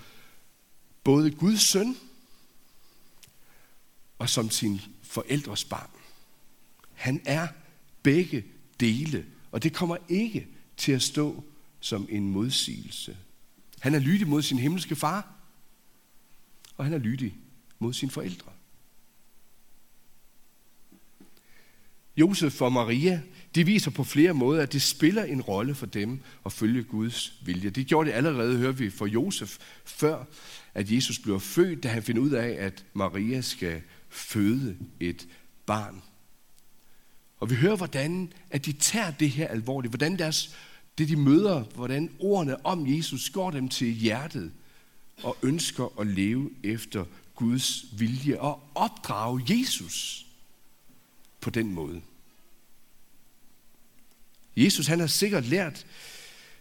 både 1.03 1.31
Guds 1.31 1.61
søn 1.61 1.97
og 4.21 4.29
som 4.29 4.49
sin 4.49 4.81
forældres 5.03 5.65
barn. 5.65 5.89
Han 6.93 7.21
er 7.25 7.47
begge 8.03 8.45
dele, 8.79 9.25
og 9.51 9.63
det 9.63 9.73
kommer 9.73 9.97
ikke 10.09 10.47
til 10.77 10.91
at 10.91 11.01
stå 11.01 11.43
som 11.79 12.07
en 12.09 12.29
modsigelse. 12.29 13.17
Han 13.79 13.95
er 13.95 13.99
lydig 13.99 14.27
mod 14.27 14.41
sin 14.41 14.59
himmelske 14.59 14.95
far, 14.95 15.35
og 16.77 16.85
han 16.85 16.93
er 16.93 16.97
lydig 16.97 17.35
mod 17.79 17.93
sine 17.93 18.11
forældre. 18.11 18.51
Josef 22.17 22.61
og 22.61 22.71
Maria, 22.71 23.21
de 23.55 23.65
viser 23.65 23.91
på 23.91 24.03
flere 24.03 24.33
måder, 24.33 24.63
at 24.63 24.73
det 24.73 24.81
spiller 24.81 25.23
en 25.23 25.41
rolle 25.41 25.75
for 25.75 25.85
dem 25.85 26.19
at 26.45 26.53
følge 26.53 26.83
Guds 26.83 27.33
vilje. 27.45 27.69
Det 27.69 27.87
gjorde 27.87 28.09
det 28.09 28.15
allerede, 28.15 28.57
hører 28.57 28.71
vi, 28.71 28.89
for 28.89 29.05
Josef, 29.05 29.57
før 29.85 30.25
at 30.73 30.91
Jesus 30.91 31.19
bliver 31.19 31.39
født, 31.39 31.83
da 31.83 31.87
han 31.87 32.03
finder 32.03 32.21
ud 32.21 32.31
af, 32.31 32.55
at 32.65 32.85
Maria 32.93 33.41
skal 33.41 33.81
føde 34.11 34.77
et 34.99 35.27
barn. 35.65 36.01
Og 37.39 37.49
vi 37.49 37.55
hører, 37.55 37.75
hvordan 37.75 38.33
at 38.49 38.65
de 38.65 38.71
tager 38.71 39.11
det 39.11 39.29
her 39.29 39.47
alvorligt, 39.47 39.91
hvordan 39.91 40.19
deres, 40.19 40.55
det 40.97 41.07
de 41.07 41.15
møder, 41.15 41.63
hvordan 41.63 42.11
ordene 42.19 42.65
om 42.65 42.95
Jesus 42.95 43.29
går 43.29 43.51
dem 43.51 43.69
til 43.69 43.87
hjertet 43.87 44.51
og 45.23 45.37
ønsker 45.43 45.99
at 45.99 46.07
leve 46.07 46.49
efter 46.63 47.05
Guds 47.35 47.85
vilje 47.99 48.39
og 48.39 48.63
opdrage 48.75 49.43
Jesus 49.49 50.25
på 51.41 51.49
den 51.49 51.73
måde. 51.73 52.01
Jesus 54.57 54.87
han 54.87 54.99
har 54.99 55.07
sikkert 55.07 55.45
lært 55.45 55.85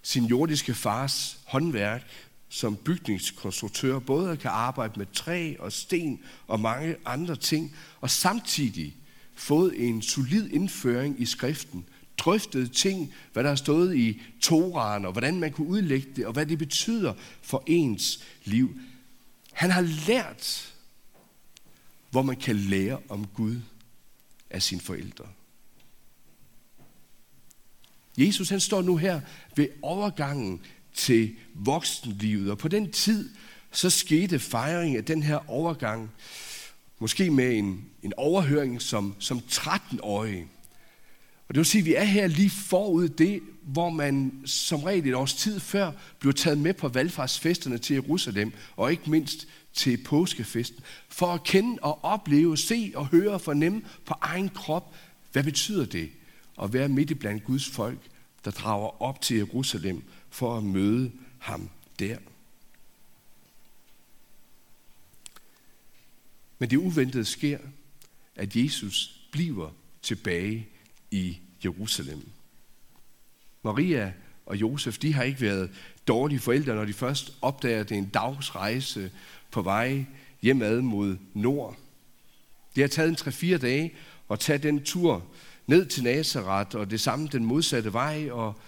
sin 0.03 0.25
jordiske 0.25 0.75
fars 0.75 1.39
håndværk 1.47 2.30
som 2.53 2.77
bygningskonstruktør, 2.77 3.99
både 3.99 4.37
kan 4.37 4.51
arbejde 4.51 4.93
med 4.97 5.07
træ 5.13 5.55
og 5.59 5.73
sten 5.73 6.21
og 6.47 6.61
mange 6.61 6.97
andre 7.05 7.37
ting, 7.37 7.77
og 8.01 8.11
samtidig 8.11 8.97
fået 9.35 9.89
en 9.89 10.03
solid 10.03 10.51
indføring 10.51 11.21
i 11.21 11.27
skriften, 11.27 11.85
drøftet 12.19 12.73
ting, 12.73 13.15
hvad 13.33 13.43
der 13.43 13.49
har 13.49 13.57
stået 13.57 13.97
i 13.97 14.23
Toraen, 14.41 15.05
og 15.05 15.13
hvordan 15.13 15.41
man 15.41 15.53
kunne 15.53 15.69
udlægge 15.69 16.09
det, 16.17 16.27
og 16.27 16.33
hvad 16.33 16.47
det 16.47 16.59
betyder 16.59 17.15
for 17.43 17.63
ens 17.67 18.25
liv. 18.45 18.81
Han 19.53 19.71
har 19.71 19.81
lært, 20.07 20.75
hvor 22.11 22.23
man 22.23 22.37
kan 22.37 22.57
lære 22.57 22.99
om 23.09 23.27
Gud 23.27 23.57
af 24.51 24.63
sine 24.63 24.81
forældre. 24.81 25.25
Jesus 28.19 28.49
han 28.49 28.61
står 28.61 28.83
nu 28.83 28.97
her 28.97 29.21
ved 29.57 29.69
overgangen 29.83 30.61
til 30.95 31.37
voksenlivet, 31.55 32.51
og 32.51 32.59
på 32.59 32.69
den 32.69 32.93
tid, 32.93 33.31
så 33.73 33.91
skete 33.91 34.39
fejringen 34.39 34.97
af 34.97 35.05
den 35.05 35.23
her 35.23 35.51
overgang, 35.51 36.11
måske 36.99 37.31
med 37.31 37.59
en, 37.59 37.85
en 38.03 38.13
overhøring 38.17 38.83
som, 38.83 39.15
som 39.19 39.39
13-årig. 39.51 40.47
Og 41.49 41.55
det 41.55 41.57
vil 41.57 41.67
sige, 41.67 41.81
at 41.81 41.87
vi 41.87 41.95
er 41.95 42.05
her 42.05 42.27
lige 42.27 42.51
forud 42.51 43.09
det, 43.09 43.41
hvor 43.63 43.91
man 43.91 44.33
som 44.45 44.83
regel 44.83 45.09
et 45.09 45.15
års 45.15 45.35
tid 45.35 45.61
før 45.61 45.93
blev 46.19 46.35
taget 46.35 46.59
med 46.59 46.75
på 46.75 46.89
valgfartsfesterne 46.89 47.79
til 47.79 47.95
Jerusalem, 47.95 48.53
og 48.77 48.91
ikke 48.91 49.11
mindst 49.11 49.49
til 49.73 49.97
påskefesten, 50.05 50.85
for 51.09 51.27
at 51.27 51.45
kende 51.45 51.79
og 51.83 52.05
opleve, 52.05 52.57
se 52.57 52.93
og 52.95 53.07
høre 53.07 53.31
og 53.31 53.41
fornemme 53.41 53.83
på 54.07 54.15
egen 54.21 54.49
krop, 54.49 54.95
hvad 55.33 55.45
betyder 55.45 55.85
det 55.85 56.11
at 56.63 56.73
være 56.73 56.89
midt 56.89 57.11
i 57.11 57.15
blandt 57.15 57.45
Guds 57.45 57.69
folk, 57.69 57.99
der 58.45 58.51
drager 58.51 59.03
op 59.03 59.21
til 59.21 59.37
Jerusalem 59.37 60.03
for 60.31 60.57
at 60.57 60.65
møde 60.65 61.13
ham 61.39 61.71
der. 61.99 62.17
Men 66.59 66.71
det 66.71 66.77
uventede 66.77 67.25
sker, 67.25 67.59
at 68.37 68.57
Jesus 68.57 69.21
bliver 69.33 69.71
tilbage 70.03 70.69
i 71.11 71.39
Jerusalem. 71.65 72.29
Maria 73.63 74.13
og 74.47 74.57
Josef, 74.57 74.99
de 74.99 75.15
har 75.15 75.23
ikke 75.23 75.41
været 75.41 75.71
dårlige 76.07 76.39
forældre, 76.39 76.75
når 76.75 76.85
de 76.85 76.93
først 76.93 77.33
opdager, 77.43 77.81
at 77.81 77.89
det 77.89 77.95
er 77.95 77.99
en 77.99 78.09
dagsrejse 78.09 79.11
på 79.51 79.63
vej 79.63 80.05
hjemad 80.43 80.81
mod 80.81 81.17
nord. 81.35 81.77
Det 82.75 82.83
har 82.83 82.89
taget 82.89 83.09
en 83.09 83.55
3-4 83.55 83.57
dage 83.57 83.95
at 84.31 84.41
tage 84.41 84.59
den 84.59 84.85
tur 84.85 85.27
ned 85.67 85.87
til 85.87 86.05
Nazareth, 86.05 86.77
og 86.77 86.91
det 86.91 87.01
samme 87.01 87.29
den 87.29 87.45
modsatte 87.45 87.93
vej, 87.93 88.31
og 88.31 88.61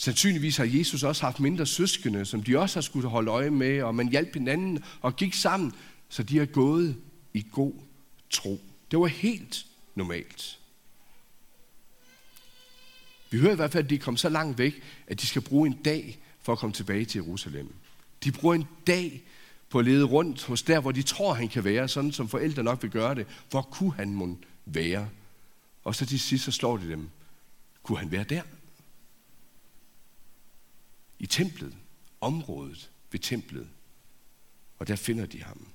sandsynligvis 0.00 0.56
har 0.56 0.64
Jesus 0.64 1.02
også 1.02 1.22
haft 1.22 1.40
mindre 1.40 1.66
søskende, 1.66 2.24
som 2.24 2.42
de 2.42 2.58
også 2.58 2.76
har 2.76 2.82
skulle 2.82 3.08
holde 3.08 3.30
øje 3.30 3.50
med, 3.50 3.82
og 3.82 3.94
man 3.94 4.08
hjalp 4.08 4.34
hinanden 4.34 4.84
og 5.00 5.16
gik 5.16 5.34
sammen, 5.34 5.72
så 6.08 6.22
de 6.22 6.38
har 6.38 6.46
gået 6.46 6.96
i 7.34 7.46
god 7.52 7.72
tro. 8.30 8.60
Det 8.90 8.98
var 8.98 9.06
helt 9.06 9.66
normalt. 9.94 10.58
Vi 13.30 13.38
hører 13.38 13.52
i 13.52 13.56
hvert 13.56 13.72
fald, 13.72 13.84
at 13.84 13.90
de 13.90 13.98
kom 13.98 14.16
så 14.16 14.28
langt 14.28 14.58
væk, 14.58 14.82
at 15.06 15.20
de 15.20 15.26
skal 15.26 15.42
bruge 15.42 15.66
en 15.66 15.82
dag 15.84 16.18
for 16.42 16.52
at 16.52 16.58
komme 16.58 16.74
tilbage 16.74 17.04
til 17.04 17.18
Jerusalem. 17.18 17.74
De 18.24 18.32
bruger 18.32 18.54
en 18.54 18.68
dag 18.86 19.22
på 19.70 19.78
at 19.78 19.84
lede 19.84 20.04
rundt 20.04 20.44
hos 20.44 20.62
der, 20.62 20.80
hvor 20.80 20.92
de 20.92 21.02
tror, 21.02 21.34
han 21.34 21.48
kan 21.48 21.64
være, 21.64 21.88
sådan 21.88 22.12
som 22.12 22.28
forældre 22.28 22.62
nok 22.62 22.82
vil 22.82 22.90
gøre 22.90 23.14
det. 23.14 23.26
Hvor 23.50 23.62
kunne 23.62 23.92
han 23.92 24.14
må 24.14 24.38
være? 24.66 25.08
Og 25.84 25.94
så 25.94 26.06
til 26.06 26.20
sidst, 26.20 26.44
så 26.44 26.52
slår 26.52 26.76
de 26.76 26.88
dem. 26.88 27.08
Kunne 27.82 27.98
han 27.98 28.10
være 28.10 28.24
der? 28.24 28.42
I 31.20 31.26
templet, 31.26 31.74
området 32.20 32.90
ved 33.12 33.20
templet. 33.20 33.68
Og 34.78 34.88
der 34.88 34.96
finder 34.96 35.26
de 35.26 35.42
ham. 35.42 35.66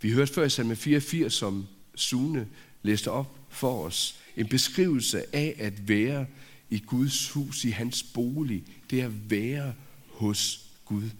Vi 0.00 0.12
hørte 0.12 0.34
før 0.34 0.44
i 0.44 0.50
salme 0.50 0.76
84, 0.76 1.34
som 1.34 1.66
Sune 1.94 2.48
læste 2.82 3.10
op 3.10 3.38
for 3.48 3.84
os, 3.84 4.18
en 4.36 4.48
beskrivelse 4.48 5.34
af 5.36 5.54
at 5.58 5.88
være 5.88 6.26
i 6.70 6.78
Guds 6.78 7.30
hus, 7.30 7.64
i 7.64 7.70
hans 7.70 8.02
bolig. 8.02 8.64
Det 8.90 9.00
er 9.00 9.06
at 9.06 9.30
være 9.30 9.74
hos 10.06 10.64
Gud. 10.84 11.10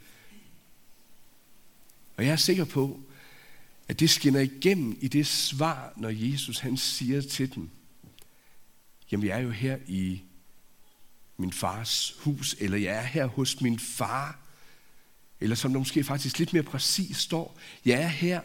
Og 2.16 2.24
jeg 2.24 2.32
er 2.32 2.36
sikker 2.36 2.64
på, 2.64 3.00
at 3.88 4.00
det 4.00 4.10
skinner 4.10 4.40
igennem 4.40 4.98
i 5.00 5.08
det 5.08 5.26
svar, 5.26 5.92
når 5.96 6.08
Jesus 6.08 6.58
han 6.58 6.76
siger 6.76 7.20
til 7.20 7.54
dem, 7.54 7.70
jamen 9.12 9.26
jeg 9.26 9.38
er 9.38 9.42
jo 9.42 9.50
her 9.50 9.78
i 9.86 10.22
min 11.36 11.52
fars 11.52 12.16
hus, 12.20 12.56
eller 12.58 12.78
jeg 12.78 12.96
er 12.96 13.02
her 13.02 13.26
hos 13.26 13.60
min 13.60 13.78
far, 13.78 14.38
eller 15.40 15.56
som 15.56 15.72
der 15.72 15.78
måske 15.78 16.04
faktisk 16.04 16.38
lidt 16.38 16.52
mere 16.52 16.62
præcis 16.62 17.16
står, 17.16 17.58
jeg 17.84 18.02
er 18.02 18.08
her 18.08 18.40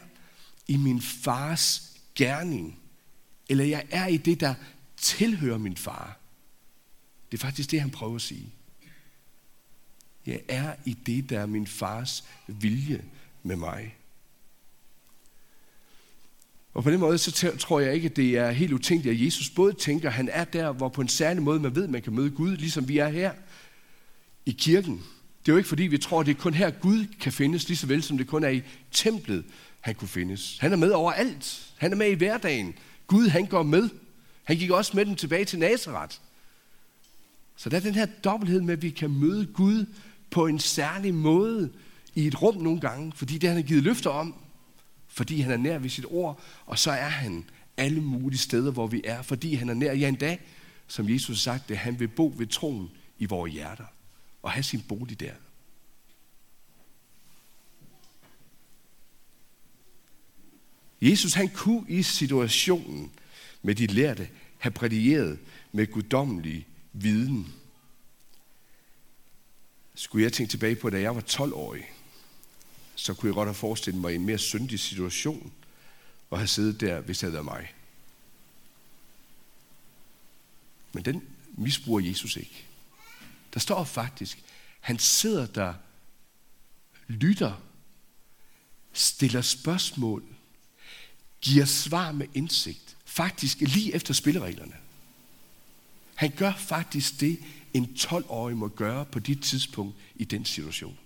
i 0.68 0.78
min 0.78 1.02
fars 1.02 1.98
gerning, 2.16 2.80
eller 3.50 3.66
jeg 3.66 3.88
er 3.90 4.08
i 4.08 4.18
det, 4.18 4.40
der 4.40 4.54
tilhører 4.98 5.58
min 5.58 5.78
far. 5.78 6.20
Det 7.32 7.38
er 7.38 7.42
faktisk 7.42 7.72
det, 7.72 7.82
han 7.82 7.92
prøver 7.92 8.16
at 8.16 8.22
sige. 8.22 8.54
Jeg 10.26 10.42
er 10.48 10.76
i 10.86 10.94
det, 10.94 11.30
der 11.30 11.40
er 11.40 11.46
min 11.46 11.68
fars 11.68 12.24
vilje 12.48 13.06
med 13.44 13.56
mig. 13.56 13.96
Og 16.74 16.84
på 16.84 16.92
den 16.92 17.00
måde, 17.00 17.18
så 17.18 17.52
tror 17.60 17.80
jeg 17.80 17.94
ikke, 17.94 18.06
at 18.06 18.16
det 18.16 18.38
er 18.38 18.52
helt 18.52 18.74
utænkeligt, 18.74 19.16
at 19.16 19.26
Jesus 19.26 19.50
både 19.50 19.74
tænker, 19.74 20.08
at 20.08 20.14
han 20.14 20.30
er 20.32 20.44
der, 20.44 20.72
hvor 20.72 20.90
på 20.90 21.02
en 21.02 21.08
særlig 21.08 21.44
måde 21.44 21.60
man 21.60 21.76
ved, 21.76 21.84
at 21.84 21.90
man 21.90 22.02
kan 22.02 22.14
møde 22.14 22.30
Gud, 22.30 22.58
ligesom 22.58 22.88
vi 22.88 22.98
er 22.98 23.08
her 23.08 23.32
i 24.46 24.52
kirken. 24.52 25.04
Det 25.46 25.52
er 25.52 25.54
jo 25.54 25.58
ikke 25.58 25.70
fordi, 25.70 25.84
vi 25.84 25.98
tror, 25.98 26.20
at 26.20 26.26
det 26.26 26.36
er 26.38 26.42
kun 26.42 26.54
her, 26.54 26.70
Gud 26.70 27.06
kan 27.22 27.32
findes, 27.32 27.68
lige 27.68 27.78
så 27.78 27.88
vel 27.88 28.04
som 28.04 28.18
det 28.18 28.28
kun 28.28 28.44
er 28.44 28.50
i 28.50 28.62
templet, 28.92 29.46
han 29.82 29.96
kunne 29.96 30.08
findes. 30.08 30.58
Han 30.60 30.72
er 30.72 30.78
med 30.78 30.92
overalt. 30.92 31.74
Han 31.78 31.92
er 31.92 31.96
med 31.96 32.12
i 32.12 32.14
hverdagen. 32.14 32.74
Gud, 33.08 33.28
han 33.28 33.46
går 33.46 33.64
med. 33.64 33.90
Han 34.44 34.58
gik 34.58 34.72
også 34.72 34.92
med 34.96 35.06
dem 35.06 35.16
tilbage 35.16 35.46
til 35.46 35.60
Nazareth. 35.60 36.16
Så 37.56 37.70
der 37.70 37.78
er 37.78 37.82
den 37.82 37.96
her 37.96 38.06
dobbelthed 38.06 38.62
med, 38.62 38.74
at 38.74 38.82
vi 38.82 38.90
kan 38.90 39.10
møde 39.10 39.46
Gud 39.46 39.86
på 40.32 40.48
en 40.48 40.60
særlig 40.60 41.14
måde 41.14 41.70
i 42.16 42.28
et 42.28 42.42
rum 42.42 42.58
nogle 42.58 42.80
gange, 42.80 43.14
fordi 43.16 43.38
det 43.38 43.50
han 43.50 43.58
har 43.58 43.64
givet 43.64 43.84
løfter 43.84 44.10
om, 44.10 44.36
fordi 45.14 45.42
han 45.42 45.52
er 45.52 45.58
nær 45.58 45.78
ved 45.78 45.90
sit 45.90 46.06
ord, 46.10 46.42
og 46.66 46.80
så 46.80 46.92
er 46.92 47.10
han 47.10 47.46
alle 47.78 48.02
mulige 48.02 48.40
steder, 48.40 48.72
hvor 48.72 48.88
vi 48.88 49.02
er, 49.04 49.22
fordi 49.22 49.54
han 49.54 49.70
er 49.70 49.74
nær. 49.74 49.94
Ja, 49.94 50.08
en 50.08 50.16
dag, 50.16 50.42
som 50.88 51.10
Jesus 51.10 51.42
sagde, 51.42 51.76
han 51.76 52.00
vil 52.00 52.08
bo 52.08 52.34
ved 52.38 52.48
troen 52.48 52.92
i 53.20 53.26
vores 53.26 53.54
hjerter 53.54 53.86
og 54.42 54.52
have 54.52 54.64
sin 54.64 54.82
bolig 54.82 55.20
der. 55.20 55.34
Jesus 61.02 61.34
han 61.34 61.50
kunne 61.50 61.86
i 61.90 62.04
situationen 62.04 63.12
med 63.62 63.76
de 63.76 63.88
lærte 63.88 64.30
have 64.60 64.72
prædieret 64.72 65.40
med 65.72 65.92
guddommelig 65.92 66.68
viden. 66.94 67.54
Skulle 69.96 70.24
jeg 70.24 70.34
tænke 70.34 70.50
tilbage 70.50 70.76
på, 70.76 70.90
da 70.90 71.02
jeg 71.02 71.16
var 71.16 71.22
12-årig, 71.22 71.84
så 72.96 73.14
kunne 73.14 73.30
jeg 73.30 73.34
godt 73.34 73.48
have 73.48 73.56
forestillet 73.56 74.02
mig 74.02 74.16
en 74.16 74.26
mere 74.26 74.38
syndig 74.38 74.80
situation 74.80 75.54
og 76.30 76.38
have 76.38 76.48
siddet 76.48 76.80
der, 76.80 77.02
hvis 77.02 77.18
det 77.18 77.22
havde 77.22 77.34
været 77.34 77.46
mig. 77.46 77.74
Men 80.94 81.06
den 81.06 81.24
misbruger 81.52 82.02
Jesus 82.02 82.36
ikke. 82.36 82.66
Der 83.54 83.60
står 83.60 83.84
faktisk, 83.84 84.44
han 84.80 85.00
sidder 85.00 85.46
der, 85.46 85.74
lytter, 87.08 87.62
stiller 88.94 89.42
spørgsmål, 89.42 90.24
giver 91.42 91.66
svar 91.66 92.12
med 92.12 92.28
indsigt. 92.34 92.98
Faktisk 93.06 93.60
lige 93.60 93.94
efter 93.94 94.14
spillereglerne. 94.14 94.76
Han 96.16 96.32
gør 96.32 96.54
faktisk 96.54 97.20
det, 97.20 97.40
en 97.74 97.96
12-årig 98.00 98.58
må 98.58 98.68
gøre 98.68 99.06
på 99.06 99.20
dit 99.20 99.42
tidspunkt 99.42 99.96
i 100.16 100.24
den 100.24 100.46
situation. 100.46 100.98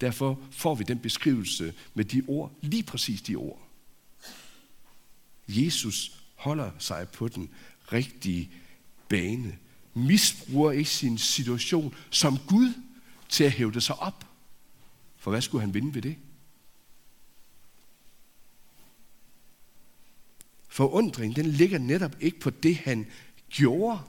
Derfor 0.00 0.40
får 0.50 0.74
vi 0.74 0.84
den 0.84 0.98
beskrivelse 0.98 1.74
med 1.94 2.04
de 2.04 2.22
ord, 2.28 2.52
lige 2.60 2.82
præcis 2.82 3.22
de 3.22 3.36
ord. 3.36 3.68
Jesus 5.48 6.22
holder 6.34 6.70
sig 6.78 7.08
på 7.08 7.28
den 7.28 7.50
rigtige 7.92 8.50
bane. 9.08 9.58
Misbruger 9.94 10.72
ikke 10.72 10.90
sin 10.90 11.18
situation 11.18 11.94
som 12.10 12.38
Gud 12.48 12.74
til 13.28 13.44
at 13.44 13.52
hævde 13.52 13.80
sig 13.80 13.98
op. 13.98 14.26
For 15.16 15.30
hvad 15.30 15.42
skulle 15.42 15.60
han 15.60 15.74
vinde 15.74 15.94
ved 15.94 16.02
det? 16.02 16.16
Forundring, 20.68 21.36
den 21.36 21.46
ligger 21.46 21.78
netop 21.78 22.16
ikke 22.20 22.40
på 22.40 22.50
det, 22.50 22.76
han 22.76 23.06
gjorde, 23.48 24.00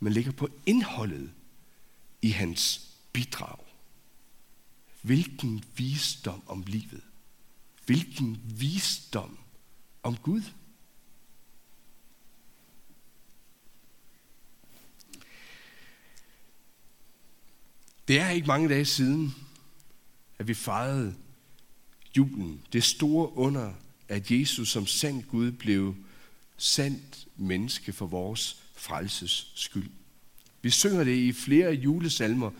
men 0.00 0.12
ligger 0.12 0.32
på 0.32 0.48
indholdet 0.66 1.32
i 2.22 2.30
hans 2.30 2.89
bidrag. 3.12 3.58
Hvilken 5.02 5.64
visdom 5.76 6.42
om 6.46 6.64
livet. 6.66 7.02
Hvilken 7.86 8.40
visdom 8.44 9.38
om 10.02 10.16
Gud. 10.16 10.42
Det 18.08 18.20
er 18.20 18.30
ikke 18.30 18.46
mange 18.46 18.68
dage 18.68 18.84
siden, 18.84 19.34
at 20.38 20.48
vi 20.48 20.54
fejrede 20.54 21.14
julen. 22.16 22.62
Det 22.72 22.84
store 22.84 23.32
under, 23.32 23.72
at 24.08 24.30
Jesus 24.30 24.68
som 24.68 24.86
sand 24.86 25.22
Gud 25.22 25.52
blev 25.52 25.96
sandt 26.56 27.28
menneske 27.36 27.92
for 27.92 28.06
vores 28.06 28.62
frelses 28.74 29.52
skyld. 29.54 29.90
Vi 30.62 30.70
synger 30.70 31.04
det 31.04 31.16
i 31.16 31.32
flere 31.32 31.72
julesalmer. 31.72 32.50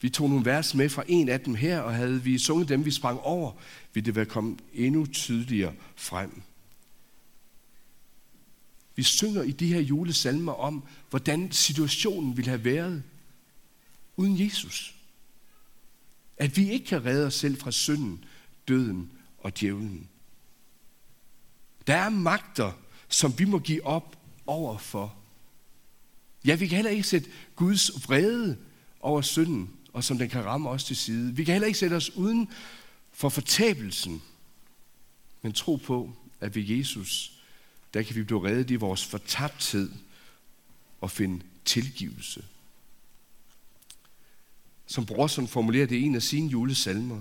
Vi 0.00 0.08
tog 0.10 0.28
nogle 0.28 0.44
vers 0.44 0.74
med 0.74 0.88
fra 0.88 1.04
en 1.08 1.28
af 1.28 1.40
dem 1.40 1.54
her, 1.54 1.80
og 1.80 1.94
havde 1.94 2.22
vi 2.22 2.38
sunget 2.38 2.68
dem, 2.68 2.84
vi 2.84 2.90
sprang 2.90 3.20
over, 3.20 3.52
ville 3.94 4.06
det 4.06 4.14
være 4.14 4.26
kommet 4.26 4.60
endnu 4.74 5.06
tydeligere 5.06 5.74
frem. 5.96 6.42
Vi 8.96 9.02
synger 9.02 9.42
i 9.42 9.50
de 9.50 9.72
her 9.72 9.80
julesalmer 9.80 10.52
om, 10.52 10.84
hvordan 11.10 11.52
situationen 11.52 12.36
ville 12.36 12.48
have 12.48 12.64
været 12.64 13.02
uden 14.16 14.40
Jesus. 14.40 14.94
At 16.36 16.56
vi 16.56 16.70
ikke 16.70 16.86
kan 16.86 17.04
redde 17.04 17.26
os 17.26 17.34
selv 17.34 17.56
fra 17.56 17.70
synden, 17.70 18.24
døden 18.68 19.10
og 19.38 19.60
djævlen. 19.60 20.08
Der 21.86 21.96
er 21.96 22.08
magter, 22.08 22.72
som 23.08 23.38
vi 23.38 23.44
må 23.44 23.58
give 23.58 23.86
op 23.86 24.18
over 24.46 24.78
for. 24.78 25.14
Ja, 26.44 26.54
vi 26.54 26.66
kan 26.66 26.76
heller 26.76 26.90
ikke 26.90 27.02
sætte 27.02 27.30
Guds 27.56 28.08
vrede 28.08 28.56
over 29.00 29.20
synden, 29.20 29.70
og 29.92 30.04
som 30.04 30.18
den 30.18 30.28
kan 30.28 30.44
ramme 30.44 30.68
os 30.68 30.84
til 30.84 30.96
side. 30.96 31.34
Vi 31.34 31.44
kan 31.44 31.52
heller 31.52 31.66
ikke 31.66 31.78
sætte 31.78 31.94
os 31.94 32.10
uden 32.10 32.48
for 33.12 33.28
fortabelsen, 33.28 34.22
men 35.42 35.52
tro 35.52 35.76
på, 35.76 36.12
at 36.40 36.54
ved 36.54 36.62
Jesus, 36.62 37.32
der 37.94 38.02
kan 38.02 38.16
vi 38.16 38.22
blive 38.22 38.48
reddet 38.48 38.70
i 38.70 38.74
vores 38.74 39.04
fortabthed 39.04 39.90
og 41.00 41.10
finde 41.10 41.44
tilgivelse. 41.64 42.44
Som 44.86 45.06
Brorson 45.06 45.48
formulerer 45.48 45.86
det 45.86 45.96
i 45.96 46.02
en 46.02 46.14
af 46.14 46.22
sine 46.22 46.48
julesalmer, 46.48 47.20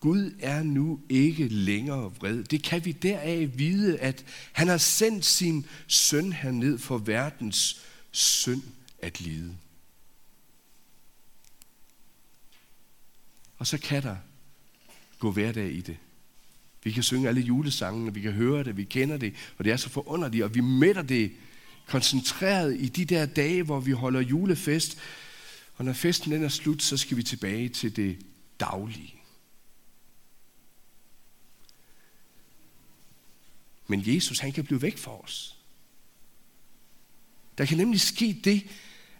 Gud 0.00 0.34
er 0.38 0.62
nu 0.62 1.00
ikke 1.08 1.48
længere 1.48 2.12
vred. 2.20 2.44
Det 2.44 2.62
kan 2.62 2.84
vi 2.84 2.92
deraf 2.92 3.50
vide, 3.54 3.98
at 3.98 4.24
han 4.52 4.68
har 4.68 4.78
sendt 4.78 5.24
sin 5.24 5.66
søn 5.86 6.32
herned 6.32 6.78
for 6.78 6.98
verdens 6.98 7.80
synd 8.10 8.62
at 8.98 9.20
lide. 9.20 9.56
Og 13.60 13.66
så 13.66 13.78
kan 13.78 14.02
der 14.02 14.16
gå 15.18 15.30
hverdag 15.30 15.72
i 15.72 15.80
det. 15.80 15.96
Vi 16.82 16.92
kan 16.92 17.02
synge 17.02 17.28
alle 17.28 17.40
julesangene, 17.40 18.14
vi 18.14 18.20
kan 18.20 18.32
høre 18.32 18.64
det, 18.64 18.76
vi 18.76 18.84
kender 18.84 19.16
det, 19.16 19.34
og 19.58 19.64
det 19.64 19.72
er 19.72 19.76
så 19.76 19.88
forunderligt, 19.88 20.44
og 20.44 20.54
vi 20.54 20.60
mætter 20.60 21.02
det 21.02 21.32
koncentreret 21.86 22.80
i 22.80 22.88
de 22.88 23.04
der 23.04 23.26
dage, 23.26 23.62
hvor 23.62 23.80
vi 23.80 23.90
holder 23.90 24.20
julefest. 24.20 24.98
Og 25.76 25.84
når 25.84 25.92
festen 25.92 26.32
den 26.32 26.44
er 26.44 26.48
slut, 26.48 26.82
så 26.82 26.96
skal 26.96 27.16
vi 27.16 27.22
tilbage 27.22 27.68
til 27.68 27.96
det 27.96 28.26
daglige. 28.60 29.14
Men 33.86 34.02
Jesus, 34.06 34.38
han 34.38 34.52
kan 34.52 34.64
blive 34.64 34.82
væk 34.82 34.98
fra 34.98 35.20
os. 35.20 35.56
Der 37.58 37.64
kan 37.64 37.78
nemlig 37.78 38.00
ske 38.00 38.40
det, 38.44 38.66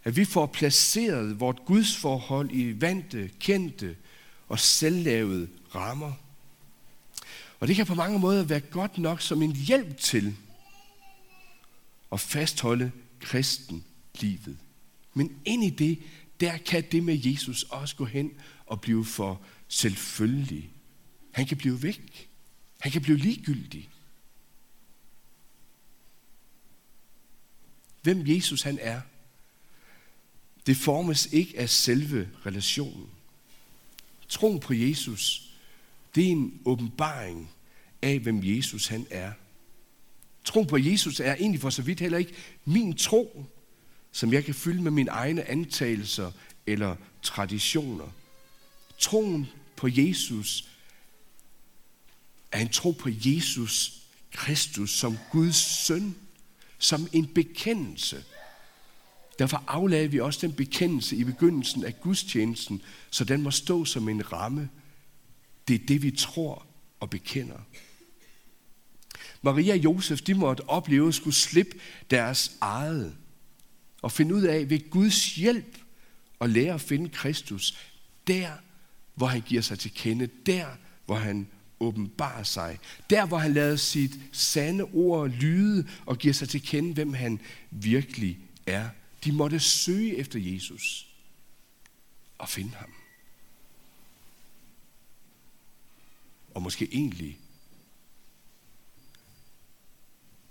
at 0.05 0.17
vi 0.17 0.25
får 0.25 0.47
placeret 0.47 1.41
vort 1.41 1.61
gudsforhold 1.67 2.51
i 2.53 2.81
vante, 2.81 3.31
kendte 3.41 3.97
og 4.51 4.59
selvlavede 4.59 5.49
rammer. 5.75 6.13
Og 7.61 7.69
det 7.69 7.77
kan 7.77 7.87
på 7.87 7.95
mange 7.95 8.19
måder 8.19 8.45
være 8.45 8.61
godt 8.61 8.99
nok 8.99 9.21
som 9.21 9.43
en 9.43 9.57
hjælp 9.57 9.99
til 9.99 10.37
at 12.13 12.21
fastholde 12.21 12.93
kristen 13.21 13.85
livet. 14.15 14.59
Men 15.15 15.41
ind 15.45 15.65
i 15.65 15.71
det, 15.71 16.03
der 16.41 16.57
kan 16.57 16.85
det 16.93 17.03
med 17.03 17.21
Jesus 17.25 17.63
også 17.63 17.97
gå 17.97 18.05
hen 18.05 18.33
og 18.67 18.81
blive 18.81 19.05
for 19.05 19.41
selvfølgelig. 19.69 20.71
Han 21.33 21.47
kan 21.47 21.57
blive 21.57 21.83
væk. 21.83 22.29
Han 22.81 22.93
kan 22.93 23.03
blive 23.03 23.19
ligegyldig. 23.19 23.89
Hvem 28.03 28.27
Jesus 28.27 28.63
han 28.63 28.79
er, 28.81 29.01
det 30.67 30.77
formes 30.77 31.27
ikke 31.33 31.59
af 31.59 31.71
selve 31.71 32.29
relationen. 32.47 33.11
Tro 34.31 34.59
på 34.59 34.75
Jesus, 34.75 35.51
det 36.15 36.27
er 36.27 36.31
en 36.31 36.61
åbenbaring 36.65 37.51
af, 38.03 38.19
hvem 38.19 38.41
Jesus 38.43 38.87
han 38.87 39.07
er. 39.11 39.33
Tro 40.45 40.63
på 40.63 40.77
Jesus 40.77 41.21
er 41.21 41.35
egentlig 41.35 41.61
for 41.61 41.71
så 41.71 41.83
vidt 41.83 42.01
heller 42.01 42.19
ikke 42.19 42.35
min 42.65 42.97
tro, 42.97 43.45
som 44.13 44.33
jeg 44.33 44.45
kan 44.45 44.55
fylde 44.55 44.83
med 44.83 44.91
mine 44.91 45.11
egne 45.11 45.45
antagelser 45.45 46.33
eller 46.67 46.97
traditioner. 47.23 48.09
Troen 48.99 49.49
på 49.77 49.89
Jesus 49.91 50.69
er 52.53 52.61
en 52.61 52.69
tro 52.69 52.91
på 52.91 53.09
Jesus 53.13 53.93
Kristus 54.33 54.91
som 54.91 55.19
Guds 55.31 55.87
søn, 55.87 56.17
som 56.79 57.09
en 57.13 57.27
bekendelse. 57.27 58.25
Derfor 59.41 59.65
aflagde 59.67 60.11
vi 60.11 60.21
også 60.21 60.47
den 60.47 60.53
bekendelse 60.53 61.17
i 61.17 61.25
begyndelsen 61.25 61.85
af 61.85 62.01
gudstjenesten, 62.01 62.83
så 63.11 63.25
den 63.25 63.43
må 63.43 63.51
stå 63.51 63.85
som 63.85 64.09
en 64.09 64.33
ramme. 64.33 64.69
Det 65.69 65.75
er 65.75 65.87
det, 65.87 66.03
vi 66.03 66.11
tror 66.11 66.67
og 67.01 67.11
bekender. 67.11 67.59
Maria 69.43 69.73
og 69.73 69.79
Josef, 69.79 70.21
de 70.21 70.35
måtte 70.35 70.69
opleve 70.69 71.09
at 71.09 71.15
skulle 71.15 71.37
slippe 71.37 71.79
deres 72.11 72.57
eget 72.61 73.17
og 74.03 74.13
finde 74.13 74.35
ud 74.35 74.43
af 74.43 74.71
ved 74.71 74.91
Guds 74.91 75.35
hjælp 75.35 75.79
at 76.41 76.51
lære 76.51 76.75
at 76.75 76.81
finde 76.81 77.09
Kristus 77.09 77.79
der, 78.27 78.51
hvor 79.15 79.27
han 79.27 79.41
giver 79.41 79.63
sig 79.63 79.79
til 79.79 79.95
kende, 79.95 80.29
der, 80.47 80.67
hvor 81.07 81.17
han 81.17 81.49
åbenbarer 81.81 82.43
sig. 82.43 82.79
Der, 83.11 83.27
hvor 83.27 83.39
han 83.39 83.53
lader 83.53 83.77
sit 83.77 84.13
sande 84.33 84.85
ord 84.85 85.29
lyde 85.29 85.89
og 86.07 86.19
giver 86.19 86.35
sig 86.35 86.49
til 86.49 86.63
kende, 86.63 86.95
hvem 86.95 87.15
han 87.15 87.41
virkelig 87.71 88.39
er. 88.67 88.89
De 89.25 89.33
måtte 89.33 89.61
søge 89.61 90.17
efter 90.17 90.39
Jesus 90.39 91.09
og 92.39 92.49
finde 92.49 92.75
ham. 92.75 92.95
Og 96.55 96.63
måske 96.63 96.95
egentlig 96.95 97.41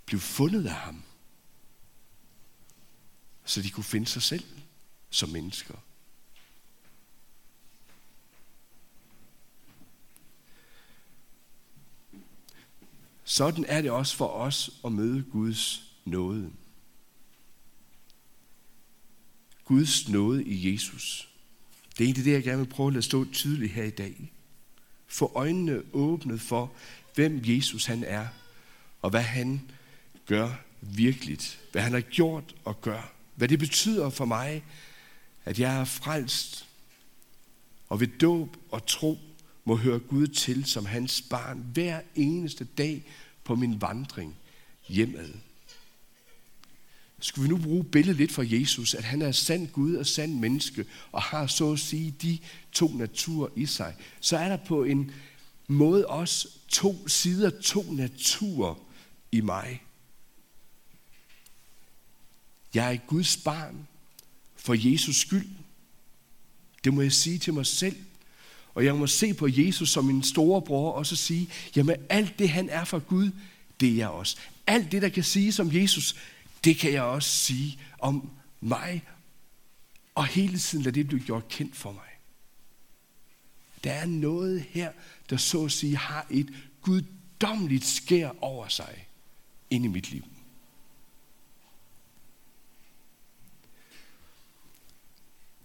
blive 0.06 0.20
fundet 0.20 0.66
af 0.66 0.74
ham, 0.74 1.02
så 3.44 3.62
de 3.62 3.70
kunne 3.70 3.84
finde 3.84 4.06
sig 4.06 4.22
selv 4.22 4.44
som 5.10 5.28
mennesker. 5.28 5.74
Sådan 13.24 13.64
er 13.64 13.82
det 13.82 13.90
også 13.90 14.16
for 14.16 14.28
os 14.28 14.70
at 14.84 14.92
møde 14.92 15.24
Guds 15.32 15.92
nåde. 16.04 16.52
Guds 19.70 20.08
nåde 20.08 20.44
i 20.44 20.72
Jesus. 20.72 21.28
Det 21.92 22.00
er 22.00 22.04
egentlig 22.04 22.24
det, 22.24 22.32
jeg 22.32 22.42
gerne 22.42 22.58
vil 22.58 22.70
prøve 22.70 22.86
at 22.86 22.92
lade 22.92 23.02
stå 23.02 23.24
tydeligt 23.32 23.72
her 23.72 23.84
i 23.84 23.90
dag. 23.90 24.32
Få 25.06 25.32
øjnene 25.34 25.82
åbnet 25.92 26.40
for, 26.40 26.72
hvem 27.14 27.40
Jesus 27.44 27.84
han 27.84 28.04
er, 28.04 28.26
og 29.02 29.10
hvad 29.10 29.22
han 29.22 29.60
gør 30.26 30.52
virkeligt. 30.80 31.60
Hvad 31.72 31.82
han 31.82 31.92
har 31.92 32.00
gjort 32.00 32.54
og 32.64 32.80
gør. 32.80 33.12
Hvad 33.34 33.48
det 33.48 33.58
betyder 33.58 34.10
for 34.10 34.24
mig, 34.24 34.64
at 35.44 35.58
jeg 35.58 35.80
er 35.80 35.84
frelst, 35.84 36.66
og 37.88 38.00
ved 38.00 38.08
dåb 38.20 38.56
og 38.70 38.86
tro 38.86 39.18
må 39.64 39.76
høre 39.76 39.98
Gud 39.98 40.26
til 40.26 40.64
som 40.64 40.86
hans 40.86 41.22
barn 41.22 41.70
hver 41.72 42.00
eneste 42.14 42.64
dag 42.64 43.04
på 43.44 43.54
min 43.54 43.80
vandring 43.80 44.36
hjemad. 44.88 45.30
Skulle 47.20 47.48
vi 47.48 47.56
nu 47.56 47.62
bruge 47.62 47.84
billedet 47.84 48.16
lidt 48.16 48.32
for 48.32 48.42
Jesus, 48.42 48.94
at 48.94 49.04
han 49.04 49.22
er 49.22 49.32
sand 49.32 49.68
Gud 49.68 49.94
og 49.94 50.06
sand 50.06 50.34
menneske, 50.34 50.84
og 51.12 51.22
har 51.22 51.46
så 51.46 51.72
at 51.72 51.78
sige 51.78 52.14
de 52.22 52.38
to 52.72 52.88
naturer 52.88 53.48
i 53.56 53.66
sig, 53.66 53.94
så 54.20 54.36
er 54.36 54.48
der 54.48 54.56
på 54.56 54.84
en 54.84 55.10
måde 55.68 56.06
også 56.06 56.48
to 56.68 57.08
sider, 57.08 57.50
to 57.50 57.92
naturer 57.92 58.74
i 59.32 59.40
mig. 59.40 59.82
Jeg 62.74 62.94
er 62.94 62.98
Guds 63.06 63.36
barn 63.36 63.86
for 64.56 64.90
Jesus 64.90 65.16
skyld. 65.16 65.48
Det 66.84 66.94
må 66.94 67.02
jeg 67.02 67.12
sige 67.12 67.38
til 67.38 67.54
mig 67.54 67.66
selv. 67.66 67.96
Og 68.74 68.84
jeg 68.84 68.96
må 68.96 69.06
se 69.06 69.34
på 69.34 69.48
Jesus 69.50 69.90
som 69.90 70.04
min 70.04 70.22
store 70.22 70.62
bror, 70.62 70.92
og 70.92 71.06
så 71.06 71.16
sige, 71.16 71.48
jamen 71.76 71.96
alt 72.08 72.38
det 72.38 72.48
han 72.48 72.68
er 72.68 72.84
for 72.84 72.98
Gud, 72.98 73.30
det 73.80 73.88
er 73.88 73.94
jeg 73.94 74.08
også. 74.08 74.36
Alt 74.66 74.92
det, 74.92 75.02
der 75.02 75.08
kan 75.08 75.24
siges 75.24 75.58
om 75.58 75.74
Jesus, 75.74 76.16
det 76.64 76.78
kan 76.78 76.92
jeg 76.92 77.02
også 77.02 77.30
sige 77.30 77.80
om 77.98 78.30
mig. 78.60 79.04
Og 80.14 80.26
hele 80.26 80.58
tiden 80.58 80.84
lade 80.84 80.94
det 80.94 81.06
blive 81.06 81.20
gjort 81.20 81.48
kendt 81.48 81.76
for 81.76 81.92
mig. 81.92 82.10
Der 83.84 83.92
er 83.92 84.06
noget 84.06 84.60
her, 84.62 84.92
der 85.30 85.36
så 85.36 85.64
at 85.64 85.72
sige 85.72 85.96
har 85.96 86.26
et 86.30 86.54
guddommeligt 86.82 87.84
skær 87.84 88.30
over 88.40 88.68
sig 88.68 89.08
ind 89.70 89.84
i 89.84 89.88
mit 89.88 90.10
liv. 90.10 90.24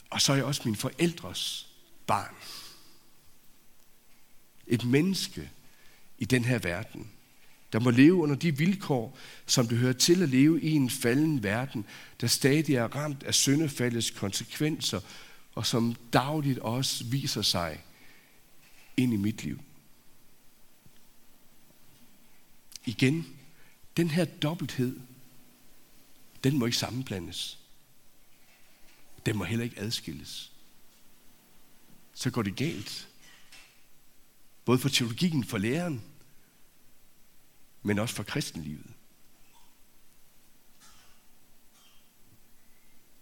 Og 0.10 0.22
så 0.22 0.32
er 0.32 0.36
jeg 0.36 0.46
også 0.46 0.62
min 0.66 0.76
forældres 0.76 1.70
barn. 2.08 2.36
Et 4.68 4.84
menneske 4.84 5.52
i 6.18 6.26
den 6.26 6.46
her 6.46 6.60
verden, 6.60 7.12
der 7.76 7.82
må 7.82 7.90
leve 7.90 8.14
under 8.14 8.36
de 8.36 8.58
vilkår, 8.58 9.18
som 9.46 9.68
det 9.68 9.78
hører 9.78 9.94
til 9.94 10.24
at 10.24 10.30
leve 10.30 10.62
i 10.62 10.72
en 10.72 10.90
falden 10.90 11.44
verden, 11.44 11.86
der 12.22 12.28
stadig 12.28 12.76
er 12.76 12.96
ramt 12.96 13.24
af 13.24 13.34
syndefaldets 13.34 14.10
konsekvenser, 14.10 15.02
og 15.56 15.66
som 15.66 15.96
dagligt 16.14 16.60
også 16.60 17.04
viser 17.06 17.42
sig 17.42 17.84
ind 18.98 19.14
i 19.14 19.18
mit 19.18 19.44
liv. 19.44 19.60
Igen, 22.86 23.28
den 23.98 24.10
her 24.10 24.26
dobbelthed, 24.26 25.00
den 26.44 26.60
må 26.60 26.66
ikke 26.66 26.78
sammenblandes. 26.78 27.60
Den 29.26 29.38
må 29.38 29.44
heller 29.44 29.64
ikke 29.64 29.80
adskilles. 29.80 30.52
Så 32.14 32.30
går 32.30 32.42
det 32.42 32.56
galt. 32.56 33.08
Både 34.66 34.80
for 34.80 34.90
teologien, 34.90 35.44
for 35.44 35.58
læreren, 35.58 36.02
men 37.86 38.00
også 38.00 38.16
for 38.16 38.24
kristenlivet. 38.24 38.94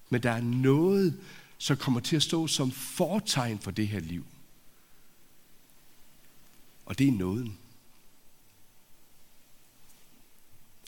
Men 0.09 0.23
der 0.23 0.31
er 0.31 0.41
noget, 0.41 1.21
som 1.57 1.77
kommer 1.77 1.99
til 1.99 2.15
at 2.15 2.23
stå 2.23 2.47
som 2.47 2.71
fortegn 2.71 3.59
for 3.59 3.71
det 3.71 3.87
her 3.87 3.99
liv. 3.99 4.25
Og 6.85 6.99
det 6.99 7.07
er 7.07 7.11
nåden. 7.11 7.57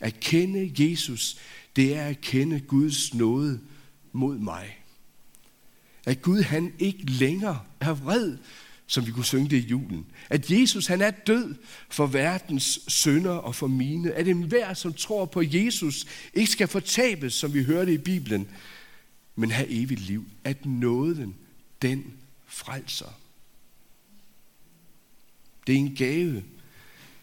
At 0.00 0.20
kende 0.20 0.72
Jesus, 0.78 1.38
det 1.76 1.96
er 1.96 2.06
at 2.06 2.20
kende 2.20 2.60
Guds 2.60 3.14
nåde 3.14 3.60
mod 4.12 4.38
mig. 4.38 4.84
At 6.06 6.22
Gud 6.22 6.42
han 6.42 6.74
ikke 6.78 7.04
længere 7.04 7.64
er 7.80 7.94
vred, 7.94 8.38
som 8.86 9.06
vi 9.06 9.10
kunne 9.10 9.24
synge 9.24 9.50
det 9.50 9.56
i 9.56 9.66
julen. 9.66 10.06
At 10.30 10.50
Jesus 10.50 10.86
han 10.86 11.02
er 11.02 11.10
død 11.10 11.54
for 11.90 12.06
verdens 12.06 12.80
synder 12.88 13.30
og 13.30 13.54
for 13.54 13.66
mine. 13.66 14.12
At 14.12 14.28
enhver, 14.28 14.74
som 14.74 14.92
tror 14.92 15.24
på 15.24 15.42
Jesus, 15.42 16.06
ikke 16.34 16.52
skal 16.52 16.68
fortabes, 16.68 17.34
som 17.34 17.54
vi 17.54 17.64
hørte 17.64 17.94
i 17.94 17.98
Bibelen, 17.98 18.48
men 19.36 19.50
have 19.50 19.68
evigt 19.68 20.00
liv. 20.00 20.24
At 20.44 20.66
nåden, 20.66 21.34
den 21.82 22.04
frelser. 22.46 23.20
Det 25.66 25.74
er 25.74 25.78
en 25.78 25.96
gave, 25.96 26.44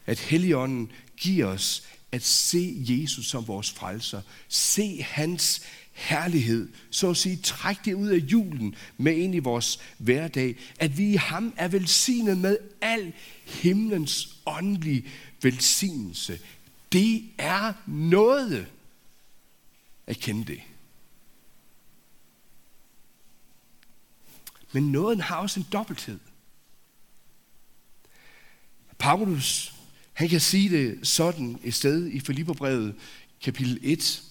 at 0.05 0.19
Helligånden 0.19 0.91
giver 1.17 1.45
os 1.45 1.83
at 2.11 2.23
se 2.23 2.75
Jesus 2.79 3.27
som 3.27 3.47
vores 3.47 3.71
frelser. 3.71 4.21
Se 4.47 5.01
hans 5.01 5.61
herlighed. 5.93 6.69
Så 6.89 7.09
at 7.09 7.17
sige, 7.17 7.37
træk 7.37 7.85
det 7.85 7.93
ud 7.93 8.07
af 8.07 8.17
julen 8.17 8.75
med 8.97 9.17
ind 9.17 9.35
i 9.35 9.39
vores 9.39 9.79
hverdag. 9.97 10.55
At 10.79 10.97
vi 10.97 11.11
i 11.11 11.15
ham 11.15 11.53
er 11.57 11.67
velsignet 11.67 12.37
med 12.37 12.57
al 12.81 13.13
himlens 13.45 14.37
åndelige 14.45 15.05
velsignelse. 15.41 16.39
Det 16.91 17.23
er 17.37 17.73
noget 17.87 18.67
at 20.07 20.17
kende 20.17 20.45
det. 20.45 20.61
Men 24.71 24.91
nåden 24.91 25.21
har 25.21 25.35
også 25.35 25.59
en 25.59 25.65
dobbelthed. 25.71 26.19
Paulus, 28.97 29.73
han 30.13 30.29
kan 30.29 30.41
sige 30.41 30.69
det 30.69 31.07
sådan 31.07 31.59
et 31.63 31.73
sted 31.73 32.07
i 32.07 32.19
Filipperbrevet, 32.19 32.95
kapitel 33.41 33.79
1. 33.81 34.23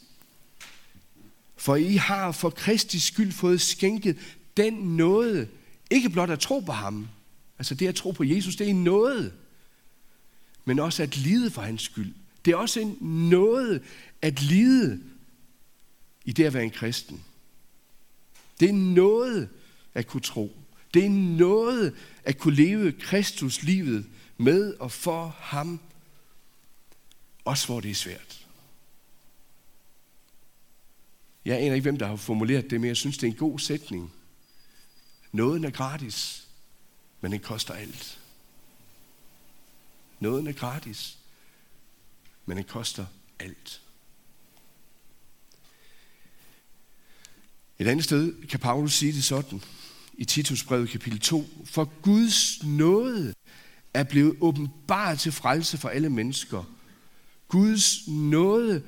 For 1.62 1.76
I 1.76 1.96
har 1.96 2.32
for 2.32 2.50
Kristi 2.50 2.98
skyld 2.98 3.32
fået 3.32 3.60
skænket 3.60 4.18
den 4.56 4.74
nåde, 4.74 5.48
ikke 5.90 6.10
blot 6.10 6.30
at 6.30 6.38
tro 6.38 6.60
på 6.60 6.72
ham, 6.72 7.08
altså 7.58 7.74
det 7.74 7.86
at 7.86 7.94
tro 7.94 8.10
på 8.10 8.24
Jesus, 8.24 8.56
det 8.56 8.66
er 8.66 8.70
en 8.70 8.84
nåde, 8.84 9.32
men 10.64 10.78
også 10.78 11.02
at 11.02 11.16
lide 11.16 11.50
for 11.50 11.62
hans 11.62 11.82
skyld. 11.82 12.14
Det 12.44 12.52
er 12.52 12.56
også 12.56 12.80
en 12.80 12.96
nåde 13.00 13.80
at 14.22 14.42
lide 14.42 15.00
i 16.24 16.32
det 16.32 16.44
at 16.44 16.54
være 16.54 16.64
en 16.64 16.70
kristen. 16.70 17.24
Det 18.60 18.68
er 18.68 18.72
noget 18.72 19.48
at 19.94 20.06
kunne 20.06 20.20
tro. 20.20 20.56
Det 20.94 21.04
er 21.04 21.10
noget 21.38 21.94
at 22.24 22.38
kunne 22.38 22.54
leve 22.54 22.92
Kristus 22.92 23.62
livet 23.62 24.06
med 24.38 24.74
og 24.74 24.92
for 24.92 25.36
ham, 25.38 25.80
også 27.44 27.66
hvor 27.66 27.80
det 27.80 27.90
er 27.90 27.94
svært. 27.94 28.41
Jeg 31.44 31.58
aner 31.58 31.74
ikke, 31.74 31.82
hvem 31.82 31.98
der 31.98 32.06
har 32.06 32.16
formuleret 32.16 32.70
det, 32.70 32.80
men 32.80 32.88
jeg 32.88 32.96
synes, 32.96 33.18
det 33.18 33.26
er 33.26 33.30
en 33.30 33.38
god 33.38 33.58
sætning. 33.58 34.12
Nåden 35.32 35.64
er 35.64 35.70
gratis, 35.70 36.48
men 37.20 37.32
den 37.32 37.40
koster 37.40 37.74
alt. 37.74 38.18
Nåden 40.20 40.46
er 40.46 40.52
gratis, 40.52 41.18
men 42.46 42.56
den 42.56 42.64
koster 42.64 43.06
alt. 43.38 43.80
Et 47.78 47.88
andet 47.88 48.04
sted 48.04 48.46
kan 48.46 48.60
Paulus 48.60 48.92
sige 48.92 49.12
det 49.12 49.24
sådan 49.24 49.62
i 50.14 50.24
Titus 50.24 50.64
brevet 50.64 50.88
kapitel 50.88 51.20
2. 51.20 51.44
For 51.64 51.84
Guds 52.02 52.64
nåde 52.64 53.34
er 53.94 54.04
blevet 54.04 54.36
åbenbart 54.40 55.18
til 55.18 55.32
frelse 55.32 55.78
for 55.78 55.88
alle 55.88 56.10
mennesker. 56.10 56.64
Guds 57.48 58.08
nåde 58.08 58.82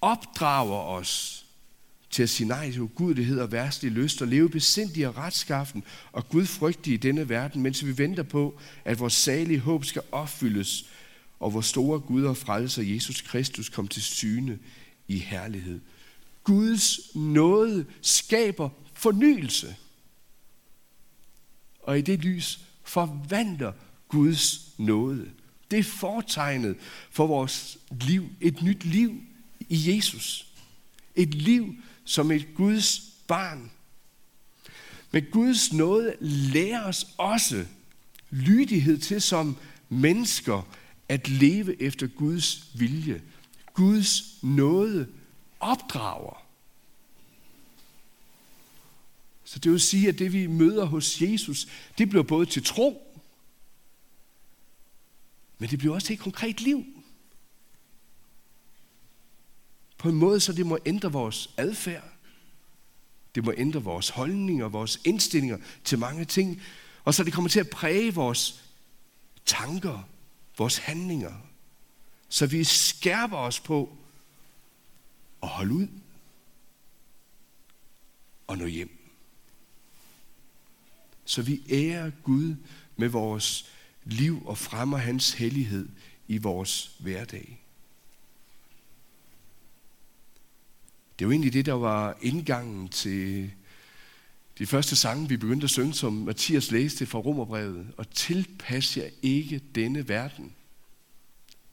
opdrager 0.00 0.80
os 0.80 1.46
til 2.10 2.22
at 2.22 2.30
sige 2.30 2.48
nej 2.48 2.70
til 2.70 2.80
ugudelighed 2.80 3.40
og 3.40 3.52
værstlig 3.52 3.92
lyst 3.92 4.22
og 4.22 4.28
leve 4.28 4.50
besindig 4.50 5.08
og 5.08 5.16
retskaffen 5.16 5.84
og 6.12 6.28
gudfrygtig 6.28 6.92
i 6.92 6.96
denne 6.96 7.28
verden, 7.28 7.62
mens 7.62 7.86
vi 7.86 7.98
venter 7.98 8.22
på, 8.22 8.60
at 8.84 8.98
vores 8.98 9.12
salige 9.12 9.58
håb 9.58 9.84
skal 9.84 10.02
opfyldes, 10.12 10.84
og 11.40 11.54
vores 11.54 11.66
store 11.66 12.00
Gud 12.00 12.24
og 12.24 12.36
frelser 12.36 12.82
Jesus 12.82 13.20
Kristus 13.20 13.68
kom 13.68 13.88
til 13.88 14.02
syne 14.02 14.58
i 15.08 15.18
herlighed. 15.18 15.80
Guds 16.44 17.00
nåde 17.14 17.86
skaber 18.02 18.68
fornyelse. 18.94 19.76
Og 21.82 21.98
i 21.98 22.00
det 22.00 22.18
lys 22.18 22.60
forvandler 22.84 23.72
Guds 24.08 24.74
nåde. 24.78 25.30
Det 25.70 25.78
er 25.78 25.82
fortegnet 25.82 26.76
for 27.10 27.26
vores 27.26 27.78
liv. 27.90 28.28
Et 28.40 28.62
nyt 28.62 28.84
liv 28.84 29.22
i 29.68 29.94
Jesus. 29.94 30.46
Et 31.16 31.34
liv 31.34 31.74
som 32.08 32.30
et 32.30 32.54
Guds 32.54 33.00
barn. 33.26 33.70
Men 35.10 35.24
Guds 35.32 35.72
nåde 35.72 36.16
lærer 36.20 36.84
os 36.84 37.06
også 37.18 37.66
lydighed 38.30 38.98
til 38.98 39.22
som 39.22 39.56
mennesker 39.88 40.68
at 41.08 41.28
leve 41.28 41.82
efter 41.82 42.06
Guds 42.06 42.70
vilje. 42.74 43.22
Guds 43.74 44.42
nåde 44.42 45.08
opdrager. 45.60 46.46
Så 49.44 49.58
det 49.58 49.72
vil 49.72 49.80
sige, 49.80 50.08
at 50.08 50.18
det 50.18 50.32
vi 50.32 50.46
møder 50.46 50.84
hos 50.84 51.22
Jesus, 51.22 51.68
det 51.98 52.08
bliver 52.08 52.22
både 52.22 52.46
til 52.46 52.64
tro, 52.64 53.18
men 55.58 55.70
det 55.70 55.78
bliver 55.78 55.94
også 55.94 56.06
til 56.06 56.14
et 56.14 56.20
konkret 56.20 56.60
liv. 56.60 56.84
På 59.98 60.08
en 60.08 60.14
måde, 60.14 60.40
så 60.40 60.52
det 60.52 60.66
må 60.66 60.78
ændre 60.86 61.12
vores 61.12 61.50
adfærd. 61.56 62.12
Det 63.34 63.44
må 63.44 63.52
ændre 63.56 63.82
vores 63.82 64.08
holdninger, 64.08 64.68
vores 64.68 65.00
indstillinger 65.04 65.58
til 65.84 65.98
mange 65.98 66.24
ting. 66.24 66.62
Og 67.04 67.14
så 67.14 67.24
det 67.24 67.32
kommer 67.32 67.48
til 67.48 67.60
at 67.60 67.70
præge 67.70 68.14
vores 68.14 68.64
tanker, 69.46 70.08
vores 70.58 70.78
handlinger. 70.78 71.34
Så 72.28 72.46
vi 72.46 72.64
skærper 72.64 73.36
os 73.36 73.60
på 73.60 73.96
at 75.42 75.48
holde 75.48 75.74
ud 75.74 75.88
og 78.46 78.58
nå 78.58 78.66
hjem. 78.66 78.90
Så 81.24 81.42
vi 81.42 81.62
ærer 81.70 82.10
Gud 82.22 82.54
med 82.96 83.08
vores 83.08 83.72
liv 84.04 84.42
og 84.46 84.58
fremmer 84.58 84.96
hans 84.96 85.32
hellighed 85.32 85.88
i 86.28 86.38
vores 86.38 86.96
hverdag. 86.98 87.67
Det 91.18 91.26
var 91.26 91.32
egentlig 91.32 91.52
det, 91.52 91.66
der 91.66 91.72
var 91.72 92.16
indgangen 92.22 92.88
til 92.88 93.50
de 94.58 94.66
første 94.66 94.96
sange, 94.96 95.28
vi 95.28 95.36
begyndte 95.36 95.64
at 95.64 95.70
synge, 95.70 95.94
som 95.94 96.12
Mathias 96.12 96.70
læste 96.70 97.06
fra 97.06 97.18
Romerbrevet. 97.18 97.86
Og 97.96 98.10
tilpas 98.10 98.96
jer 98.96 99.08
ikke 99.22 99.60
denne 99.74 100.08
verden, 100.08 100.52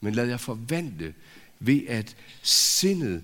men 0.02 0.16
lad 0.16 0.28
jer 0.28 0.38
forvandle 0.38 1.14
ved 1.60 1.88
at 1.88 2.16
sindet 2.44 3.24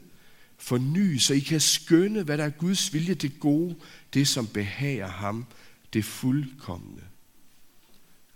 forny, 0.58 1.18
så 1.18 1.34
I 1.34 1.40
kan 1.40 1.60
skønne, 1.60 2.24
hvad 2.24 2.38
der 2.38 2.44
er 2.44 2.50
Guds 2.50 2.94
vilje 2.94 3.14
det 3.14 3.40
gode, 3.40 3.76
det 4.14 4.28
som 4.28 4.48
behager 4.48 5.08
ham, 5.08 5.46
det 5.94 6.06
fuldkommende. 6.06 7.04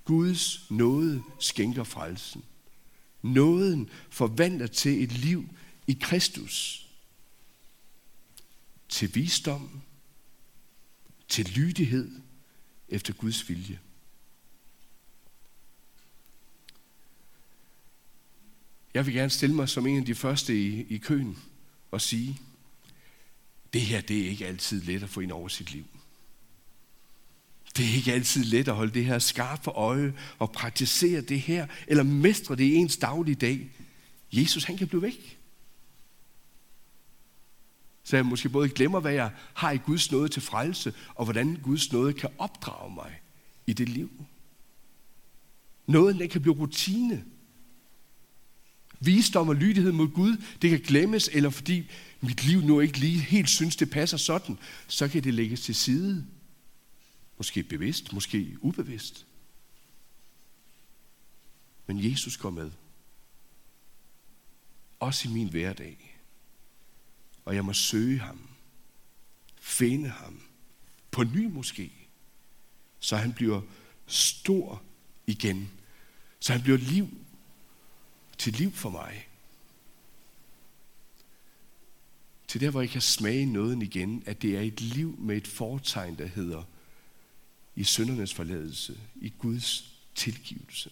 Guds 0.05 0.65
nåde 0.69 1.23
skænker 1.39 1.83
frelsen. 1.83 2.43
Nåden 3.21 3.89
forvandler 4.09 4.67
til 4.67 5.03
et 5.03 5.11
liv 5.11 5.49
i 5.87 5.97
Kristus. 6.01 6.84
Til 8.95 9.15
visdom, 9.15 9.81
til 11.27 11.45
lydighed 11.45 12.11
efter 12.89 13.13
Guds 13.13 13.49
vilje. 13.49 13.79
Jeg 18.93 19.05
vil 19.05 19.13
gerne 19.13 19.29
stille 19.29 19.55
mig 19.55 19.69
som 19.69 19.87
en 19.87 19.97
af 19.97 20.05
de 20.05 20.15
første 20.15 20.61
i, 20.61 20.85
i 20.89 20.97
køen 20.97 21.37
og 21.91 22.01
sige, 22.01 22.39
det 23.73 23.81
her 23.81 24.01
det 24.01 24.21
er 24.21 24.29
ikke 24.29 24.47
altid 24.47 24.81
let 24.81 25.03
at 25.03 25.09
få 25.09 25.19
ind 25.19 25.31
over 25.31 25.47
sit 25.47 25.71
liv. 25.71 25.85
Det 27.77 27.85
er 27.85 27.95
ikke 27.95 28.13
altid 28.13 28.43
let 28.43 28.67
at 28.67 28.75
holde 28.75 28.93
det 28.93 29.05
her 29.05 29.19
skarpt 29.19 29.63
for 29.63 29.71
øje 29.71 30.13
og 30.39 30.51
praktisere 30.51 31.21
det 31.21 31.41
her, 31.41 31.67
eller 31.87 32.03
mestre 32.03 32.55
det 32.55 32.63
i 32.63 32.75
ens 32.75 32.97
daglige 32.97 33.35
dag. 33.35 33.69
Jesus, 34.31 34.63
han 34.63 34.77
kan 34.77 34.87
blive 34.87 35.01
væk. 35.01 35.39
Så 38.05 38.15
jeg 38.15 38.25
måske 38.25 38.49
både 38.49 38.69
glemmer, 38.69 38.99
hvad 38.99 39.13
jeg 39.13 39.31
har 39.53 39.71
i 39.71 39.77
Guds 39.77 40.11
nåde 40.11 40.29
til 40.29 40.41
frelse, 40.41 40.93
og 41.15 41.25
hvordan 41.25 41.55
Guds 41.63 41.91
nåde 41.91 42.13
kan 42.13 42.29
opdrage 42.37 42.95
mig 42.95 43.21
i 43.67 43.73
det 43.73 43.89
liv. 43.89 44.25
Nåden 45.87 46.19
den 46.19 46.29
kan 46.29 46.41
blive 46.41 46.55
rutine. 46.55 47.25
Visdom 48.99 49.49
og 49.49 49.55
lydighed 49.55 49.91
mod 49.91 50.07
Gud, 50.07 50.37
det 50.61 50.69
kan 50.69 50.79
glemmes, 50.79 51.29
eller 51.33 51.49
fordi 51.49 51.89
mit 52.21 52.45
liv 52.45 52.61
nu 52.61 52.79
ikke 52.79 52.97
lige 52.97 53.19
helt 53.19 53.49
synes, 53.49 53.75
det 53.75 53.89
passer 53.89 54.17
sådan, 54.17 54.57
så 54.87 55.07
kan 55.07 55.23
det 55.23 55.33
lægges 55.33 55.61
til 55.61 55.75
side. 55.75 56.25
Måske 57.37 57.63
bevidst, 57.63 58.13
måske 58.13 58.57
ubevidst. 58.61 59.25
Men 61.87 62.11
Jesus 62.11 62.37
går 62.37 62.49
med. 62.49 62.71
Også 64.99 65.29
i 65.29 65.31
min 65.31 65.49
hverdag. 65.49 66.14
Og 67.45 67.55
jeg 67.55 67.65
må 67.65 67.73
søge 67.73 68.19
ham. 68.19 68.49
Finde 69.59 70.09
ham. 70.09 70.41
På 71.11 71.23
ny 71.23 71.45
måske. 71.45 71.91
Så 72.99 73.17
han 73.17 73.33
bliver 73.33 73.61
stor 74.07 74.83
igen. 75.27 75.69
Så 76.39 76.53
han 76.53 76.61
bliver 76.61 76.77
liv 76.77 77.09
til 78.37 78.53
liv 78.53 78.71
for 78.71 78.89
mig. 78.89 79.27
Til 82.47 82.61
der, 82.61 82.69
hvor 82.69 82.81
jeg 82.81 82.89
kan 82.89 83.01
smage 83.01 83.45
noget 83.45 83.83
igen, 83.83 84.23
at 84.25 84.41
det 84.41 84.57
er 84.57 84.61
et 84.61 84.81
liv 84.81 85.15
med 85.19 85.37
et 85.37 85.47
fortegn, 85.47 86.17
der 86.17 86.25
hedder 86.25 86.63
i 87.75 87.83
syndernes 87.83 88.33
forladelse, 88.33 88.99
i 89.15 89.33
Guds 89.39 89.95
tilgivelse. 90.15 90.91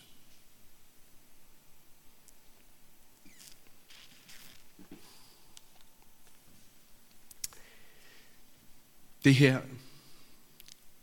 Det 9.24 9.36
her, 9.36 9.62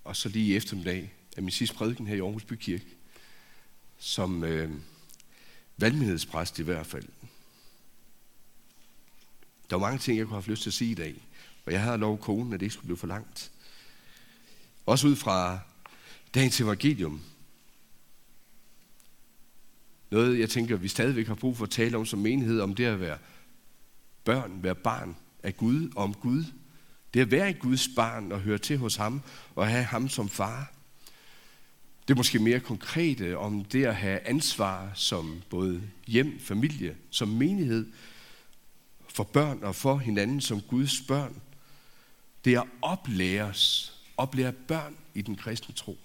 og 0.05 0.17
så 0.17 0.29
lige 0.29 0.53
i 0.53 0.57
eftermiddag, 0.57 1.13
er 1.37 1.41
min 1.41 1.51
sidste 1.51 1.77
prædiken 1.77 2.07
her 2.07 2.17
i 2.17 2.21
Aarhus 2.21 2.45
Bykirke, 2.45 2.87
som 3.99 4.45
øh, 4.45 4.71
valgmenighedspræst 5.77 6.59
i 6.59 6.63
hvert 6.63 6.87
fald. 6.87 7.09
Der 9.71 9.77
var 9.77 9.87
mange 9.87 9.99
ting, 9.99 10.19
jeg 10.19 10.27
kunne 10.27 10.43
have 10.43 10.51
lyst 10.51 10.63
til 10.63 10.71
at 10.71 10.75
sige 10.75 10.91
i 10.91 10.95
dag, 10.95 11.15
og 11.67 11.73
jeg 11.73 11.83
havde 11.83 11.99
lov 11.99 12.19
konen, 12.19 12.53
at 12.53 12.61
det 12.61 12.67
ikke 12.67 12.73
skulle 12.73 12.87
blive 12.87 12.97
for 12.97 13.07
langt. 13.07 13.51
Også 14.87 15.09
ud 15.09 15.17
fra 15.17 15.61
dagens 16.35 16.61
evangelium. 16.61 17.21
Noget, 20.11 20.39
jeg 20.39 20.51
tænker, 20.51 20.77
vi 20.77 20.89
stadigvæk 20.89 21.27
har 21.27 21.35
brug 21.35 21.57
for 21.57 21.65
at 21.65 21.71
tale 21.71 21.97
om 21.97 22.07
som 22.07 22.19
menighed, 22.19 22.61
om 22.61 22.75
det 22.75 22.85
at 22.85 23.01
være 23.01 23.19
børn, 24.25 24.63
være 24.63 24.75
barn 24.75 25.17
af 25.43 25.57
Gud, 25.57 25.93
om 25.97 26.15
Gud. 26.15 26.45
Det 27.14 27.20
at 27.20 27.31
være 27.31 27.51
et 27.51 27.59
Guds 27.59 27.88
barn 27.96 28.33
og 28.33 28.40
høre 28.40 28.59
til 28.59 28.79
hos 28.79 28.96
ham, 28.96 29.23
og 29.55 29.68
have 29.68 29.85
ham 29.85 30.09
som 30.09 30.29
far. 30.29 30.73
Det 32.09 32.14
er 32.14 32.16
måske 32.16 32.38
mere 32.38 32.61
konkrete 32.61 33.38
om 33.38 33.64
det 33.64 33.85
at 33.85 33.96
have 33.96 34.29
ansvar 34.29 34.92
som 34.94 35.42
både 35.51 35.83
hjem, 36.07 36.40
familie, 36.40 36.96
som 37.11 37.29
menighed, 37.29 37.92
for 39.09 39.25
børn 39.25 39.62
og 39.62 39.75
for 39.75 39.99
hinanden 39.99 40.40
som 40.40 40.61
Guds 40.61 41.01
børn. 41.09 41.40
Det 42.44 42.55
er 42.55 42.61
at 42.61 42.68
oplæres, 42.83 43.94
oplære 44.16 44.53
børn 44.53 44.96
i 45.14 45.23
den 45.23 45.37
kristne 45.37 45.75
tro. 45.75 45.99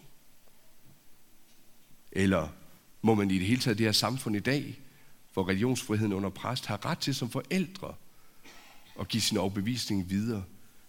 Eller 2.11 2.47
må 3.01 3.15
man 3.15 3.31
i 3.31 3.39
det 3.39 3.47
hele 3.47 3.61
taget 3.61 3.77
det 3.77 3.85
her 3.85 3.91
samfund 3.91 4.35
i 4.35 4.39
dag, 4.39 4.79
hvor 5.33 5.49
religionsfriheden 5.49 6.13
under 6.13 6.29
præst 6.29 6.65
har 6.65 6.85
ret 6.85 6.99
til 6.99 7.15
som 7.15 7.29
forældre 7.29 7.95
at 8.99 9.07
give 9.07 9.21
sin 9.21 9.37
overbevisning 9.37 10.09
videre 10.09 10.43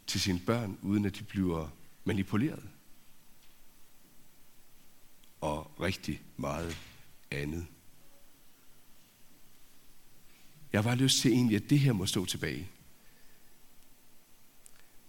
til 0.06 0.20
sine 0.20 0.40
børn, 0.40 0.78
uden 0.82 1.04
at 1.04 1.16
de 1.18 1.24
bliver 1.24 1.68
manipuleret. 2.04 2.68
Og 5.40 5.80
rigtig 5.80 6.22
meget 6.36 6.76
andet. 7.30 7.66
Jeg 10.72 10.84
var 10.84 10.94
lyst 10.94 11.20
til 11.20 11.32
egentlig, 11.32 11.56
at 11.56 11.70
det 11.70 11.78
her 11.78 11.92
må 11.92 12.06
stå 12.06 12.24
tilbage. 12.24 12.70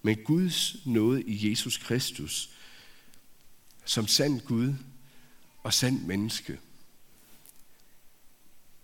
Men 0.01 0.23
Guds 0.23 0.85
nåde 0.85 1.23
i 1.23 1.49
Jesus 1.49 1.77
Kristus, 1.77 2.49
som 3.85 4.07
sand 4.07 4.41
Gud 4.41 4.73
og 5.63 5.73
sand 5.73 6.01
menneske, 6.01 6.59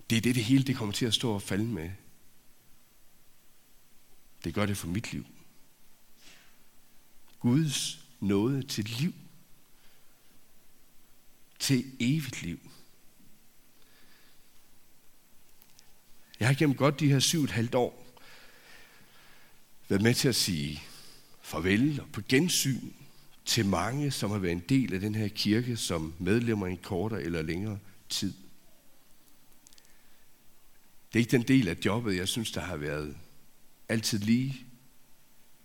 det 0.10 0.17
er 0.17 0.21
det, 0.21 0.36
det 0.36 0.43
hele 0.43 0.63
det 0.63 0.76
kommer 0.76 0.93
til 0.93 1.06
at 1.06 1.13
stå 1.13 1.34
og 1.34 1.41
falde 1.41 1.65
med. 1.65 1.91
Det 4.43 4.54
gør 4.54 4.65
det 4.65 4.78
for 4.78 4.88
mit 4.88 5.13
liv. 5.13 5.26
Guds 7.43 8.06
nåde 8.19 8.63
til 8.63 8.86
liv. 8.86 9.13
Til 11.60 11.91
evigt 11.99 12.41
liv. 12.41 12.60
Jeg 16.39 16.47
har 16.47 16.56
gennem 16.56 16.75
godt 16.75 16.99
de 16.99 17.12
her 17.12 17.19
syv 17.19 17.43
et 17.43 17.51
halvt 17.51 17.75
år 17.75 18.19
været 19.89 20.01
med 20.01 20.13
til 20.13 20.27
at 20.27 20.36
sige 20.36 20.84
farvel 21.41 22.01
og 22.01 22.08
på 22.13 22.21
gensyn 22.29 22.91
til 23.45 23.65
mange, 23.65 24.12
som 24.12 24.32
har 24.32 24.38
været 24.38 24.51
en 24.51 24.63
del 24.69 24.93
af 24.93 24.99
den 24.99 25.15
her 25.15 25.27
kirke 25.27 25.77
som 25.77 26.13
medlemmer 26.19 26.67
i 26.67 26.71
en 26.71 26.77
kortere 26.77 27.23
eller 27.23 27.41
længere 27.41 27.79
tid. 28.10 28.34
Det 31.13 31.19
er 31.19 31.23
ikke 31.23 31.32
den 31.32 31.47
del 31.47 31.67
af 31.67 31.77
jobbet, 31.86 32.17
jeg 32.17 32.27
synes, 32.27 32.51
der 32.51 32.62
har 32.62 32.77
været 32.77 33.17
altid 33.89 34.19
lige, 34.19 34.65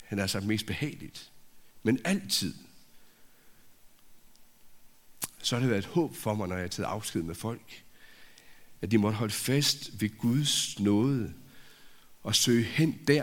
han 0.04 0.18
har 0.18 0.26
sagt 0.26 0.46
mest 0.46 0.66
behageligt. 0.66 1.32
Men 1.82 2.00
altid, 2.04 2.54
så 5.42 5.56
har 5.56 5.60
det 5.60 5.70
været 5.70 5.84
et 5.84 5.90
håb 5.90 6.16
for 6.16 6.34
mig, 6.34 6.48
når 6.48 6.56
jeg 6.56 6.62
har 6.62 6.68
taget 6.68 6.86
afsked 6.86 7.22
med 7.22 7.34
folk, 7.34 7.84
at 8.82 8.90
de 8.90 8.98
måtte 8.98 9.18
holde 9.18 9.34
fast 9.34 10.00
ved 10.00 10.18
Guds 10.18 10.80
nåde 10.80 11.34
og 12.22 12.34
søge 12.34 12.64
hen 12.64 13.00
der, 13.06 13.22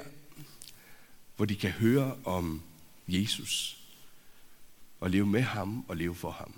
hvor 1.35 1.45
de 1.45 1.55
kan 1.55 1.71
høre 1.71 2.17
om 2.23 2.61
Jesus 3.07 3.81
og 4.99 5.09
leve 5.09 5.25
med 5.25 5.41
ham 5.41 5.85
og 5.87 5.97
leve 5.97 6.15
for 6.15 6.31
ham. 6.31 6.53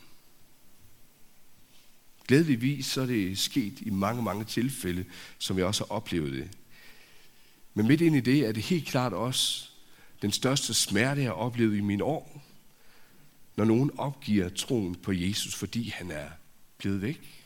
Glædeligvis 2.27 2.85
så 2.85 3.01
er 3.01 3.05
det 3.05 3.39
sket 3.39 3.81
i 3.81 3.89
mange, 3.89 4.23
mange 4.23 4.45
tilfælde, 4.45 5.05
som 5.37 5.57
jeg 5.57 5.65
også 5.65 5.83
har 5.83 5.95
oplevet 5.95 6.33
det. 6.33 6.57
Men 7.73 7.87
midt 7.87 8.01
ind 8.01 8.15
i 8.15 8.19
det 8.19 8.39
er 8.39 8.51
det 8.51 8.63
helt 8.63 8.87
klart 8.87 9.13
også 9.13 9.69
den 10.21 10.31
største 10.31 10.73
smerte, 10.73 11.21
jeg 11.21 11.29
har 11.29 11.35
oplevet 11.35 11.77
i 11.77 11.81
mine 11.81 12.03
år, 12.03 12.43
når 13.55 13.65
nogen 13.65 13.91
opgiver 13.97 14.49
troen 14.49 14.95
på 14.95 15.11
Jesus, 15.11 15.55
fordi 15.55 15.89
han 15.89 16.11
er 16.11 16.29
blevet 16.77 17.01
væk. 17.01 17.43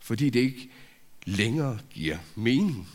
Fordi 0.00 0.30
det 0.30 0.40
ikke 0.40 0.70
længere 1.24 1.78
giver 1.90 2.18
mening. 2.34 2.88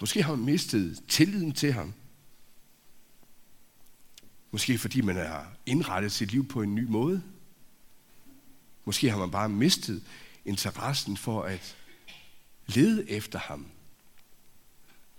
Måske 0.00 0.22
har 0.22 0.34
man 0.34 0.44
mistet 0.44 1.02
tilliden 1.08 1.52
til 1.52 1.72
ham. 1.72 1.94
Måske 4.50 4.78
fordi 4.78 5.00
man 5.00 5.16
har 5.16 5.52
indrettet 5.66 6.12
sit 6.12 6.32
liv 6.32 6.48
på 6.48 6.62
en 6.62 6.74
ny 6.74 6.84
måde. 6.84 7.22
Måske 8.84 9.10
har 9.10 9.18
man 9.18 9.30
bare 9.30 9.48
mistet 9.48 10.04
interessen 10.44 11.16
for 11.16 11.42
at 11.42 11.76
lede 12.66 13.10
efter 13.10 13.38
ham, 13.38 13.66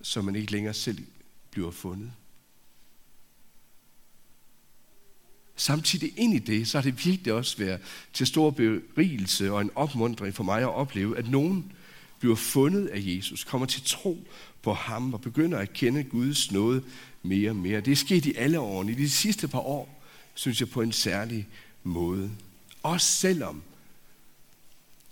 så 0.02 0.22
man 0.22 0.36
ikke 0.36 0.52
længere 0.52 0.74
selv 0.74 1.06
bliver 1.58 1.72
fundet. 1.72 2.12
Samtidig 5.56 6.14
ind 6.18 6.34
i 6.34 6.40
det, 6.40 6.68
så 6.68 6.78
har 6.78 6.84
det 6.84 7.06
virkelig 7.06 7.34
også 7.34 7.58
været 7.58 7.82
til 8.14 8.28
stor 8.28 8.50
berigelse 8.50 9.52
og 9.52 9.62
en 9.62 9.72
opmundring 9.76 10.36
for 10.36 10.44
mig 10.44 10.62
at 10.62 10.74
opleve, 10.74 11.18
at 11.18 11.30
nogen 11.30 11.72
bliver 12.20 12.36
fundet 12.36 12.88
af 12.88 13.00
Jesus, 13.02 13.44
kommer 13.44 13.68
til 13.68 13.82
tro 13.86 14.28
på 14.62 14.74
ham 14.74 15.14
og 15.14 15.22
begynder 15.22 15.58
at 15.58 15.74
kende 15.74 16.04
Guds 16.04 16.52
nåde 16.52 16.84
mere 17.24 17.50
og 17.50 17.56
mere. 17.56 17.82
Det 17.82 17.92
er 17.92 17.96
sket 17.96 18.26
i 18.26 18.36
alle 18.36 18.60
årene. 18.60 18.92
I 18.92 18.96
de 18.96 19.10
sidste 19.10 19.48
par 19.48 19.60
år, 19.60 20.04
synes 20.34 20.60
jeg, 20.60 20.70
på 20.70 20.82
en 20.82 20.92
særlig 20.92 21.48
måde. 21.84 22.32
Også 22.84 23.08
selvom, 23.12 23.64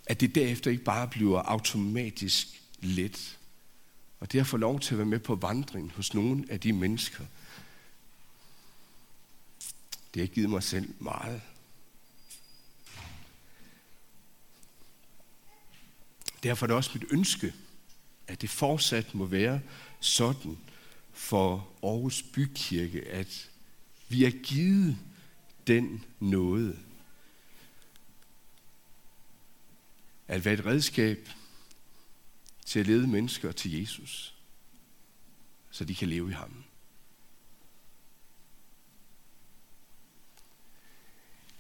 at 0.06 0.22
det 0.22 0.36
derefter 0.36 0.72
ikke 0.72 0.84
bare 0.84 1.08
bliver 1.08 1.40
automatisk 1.40 2.48
let. 2.82 3.38
Og 4.20 4.32
det 4.32 4.40
at 4.40 4.48
få 4.48 4.58
lov 4.58 4.80
til 4.80 4.94
at 4.94 4.98
være 4.98 5.06
med 5.06 5.20
på 5.20 5.36
vandring 5.36 5.92
hos 5.92 6.14
nogle 6.14 6.46
af 6.50 6.60
de 6.60 6.74
mennesker, 6.74 7.26
det 10.14 10.22
har 10.22 10.28
givet 10.28 10.50
mig 10.50 10.64
selv 10.64 10.94
meget. 11.00 11.42
derfor 16.46 16.66
er 16.66 16.68
det 16.68 16.76
også 16.76 16.92
mit 16.94 17.12
ønske, 17.12 17.54
at 18.28 18.42
det 18.42 18.50
fortsat 18.50 19.16
må 19.16 19.26
være 19.26 19.62
sådan 20.00 20.58
for 21.14 21.68
Aarhus 21.84 22.24
Bykirke, 22.24 23.08
at 23.08 23.50
vi 24.10 24.26
er 24.26 24.32
givet 24.32 24.98
den 25.68 26.06
nåde. 26.20 26.80
At 30.28 30.46
være 30.46 30.54
et 30.54 30.66
redskab 30.66 31.30
til 32.66 32.80
at 32.80 32.88
lede 32.88 33.08
mennesker 33.08 33.52
til 33.52 33.80
Jesus, 33.80 34.36
så 35.72 35.86
de 35.86 35.96
kan 35.96 36.10
leve 36.10 36.30
i 36.30 36.34
ham. 36.34 36.64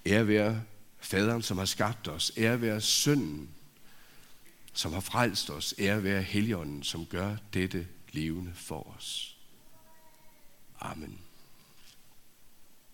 Ære 0.05 0.27
være 0.27 0.63
faderen, 0.99 1.41
som 1.41 1.57
har 1.57 1.65
skabt 1.65 2.07
os. 2.07 2.31
Ære 2.37 2.61
være 2.61 2.81
sønnen, 2.81 3.49
som 4.73 4.93
har 4.93 4.99
frelst 4.99 5.49
os. 5.49 5.73
Ære 5.79 6.03
være 6.03 6.21
heligånden, 6.21 6.83
som 6.83 7.05
gør 7.05 7.37
dette 7.53 7.87
levende 8.11 8.53
for 8.53 8.95
os. 8.97 9.37
Amen. 10.79 11.24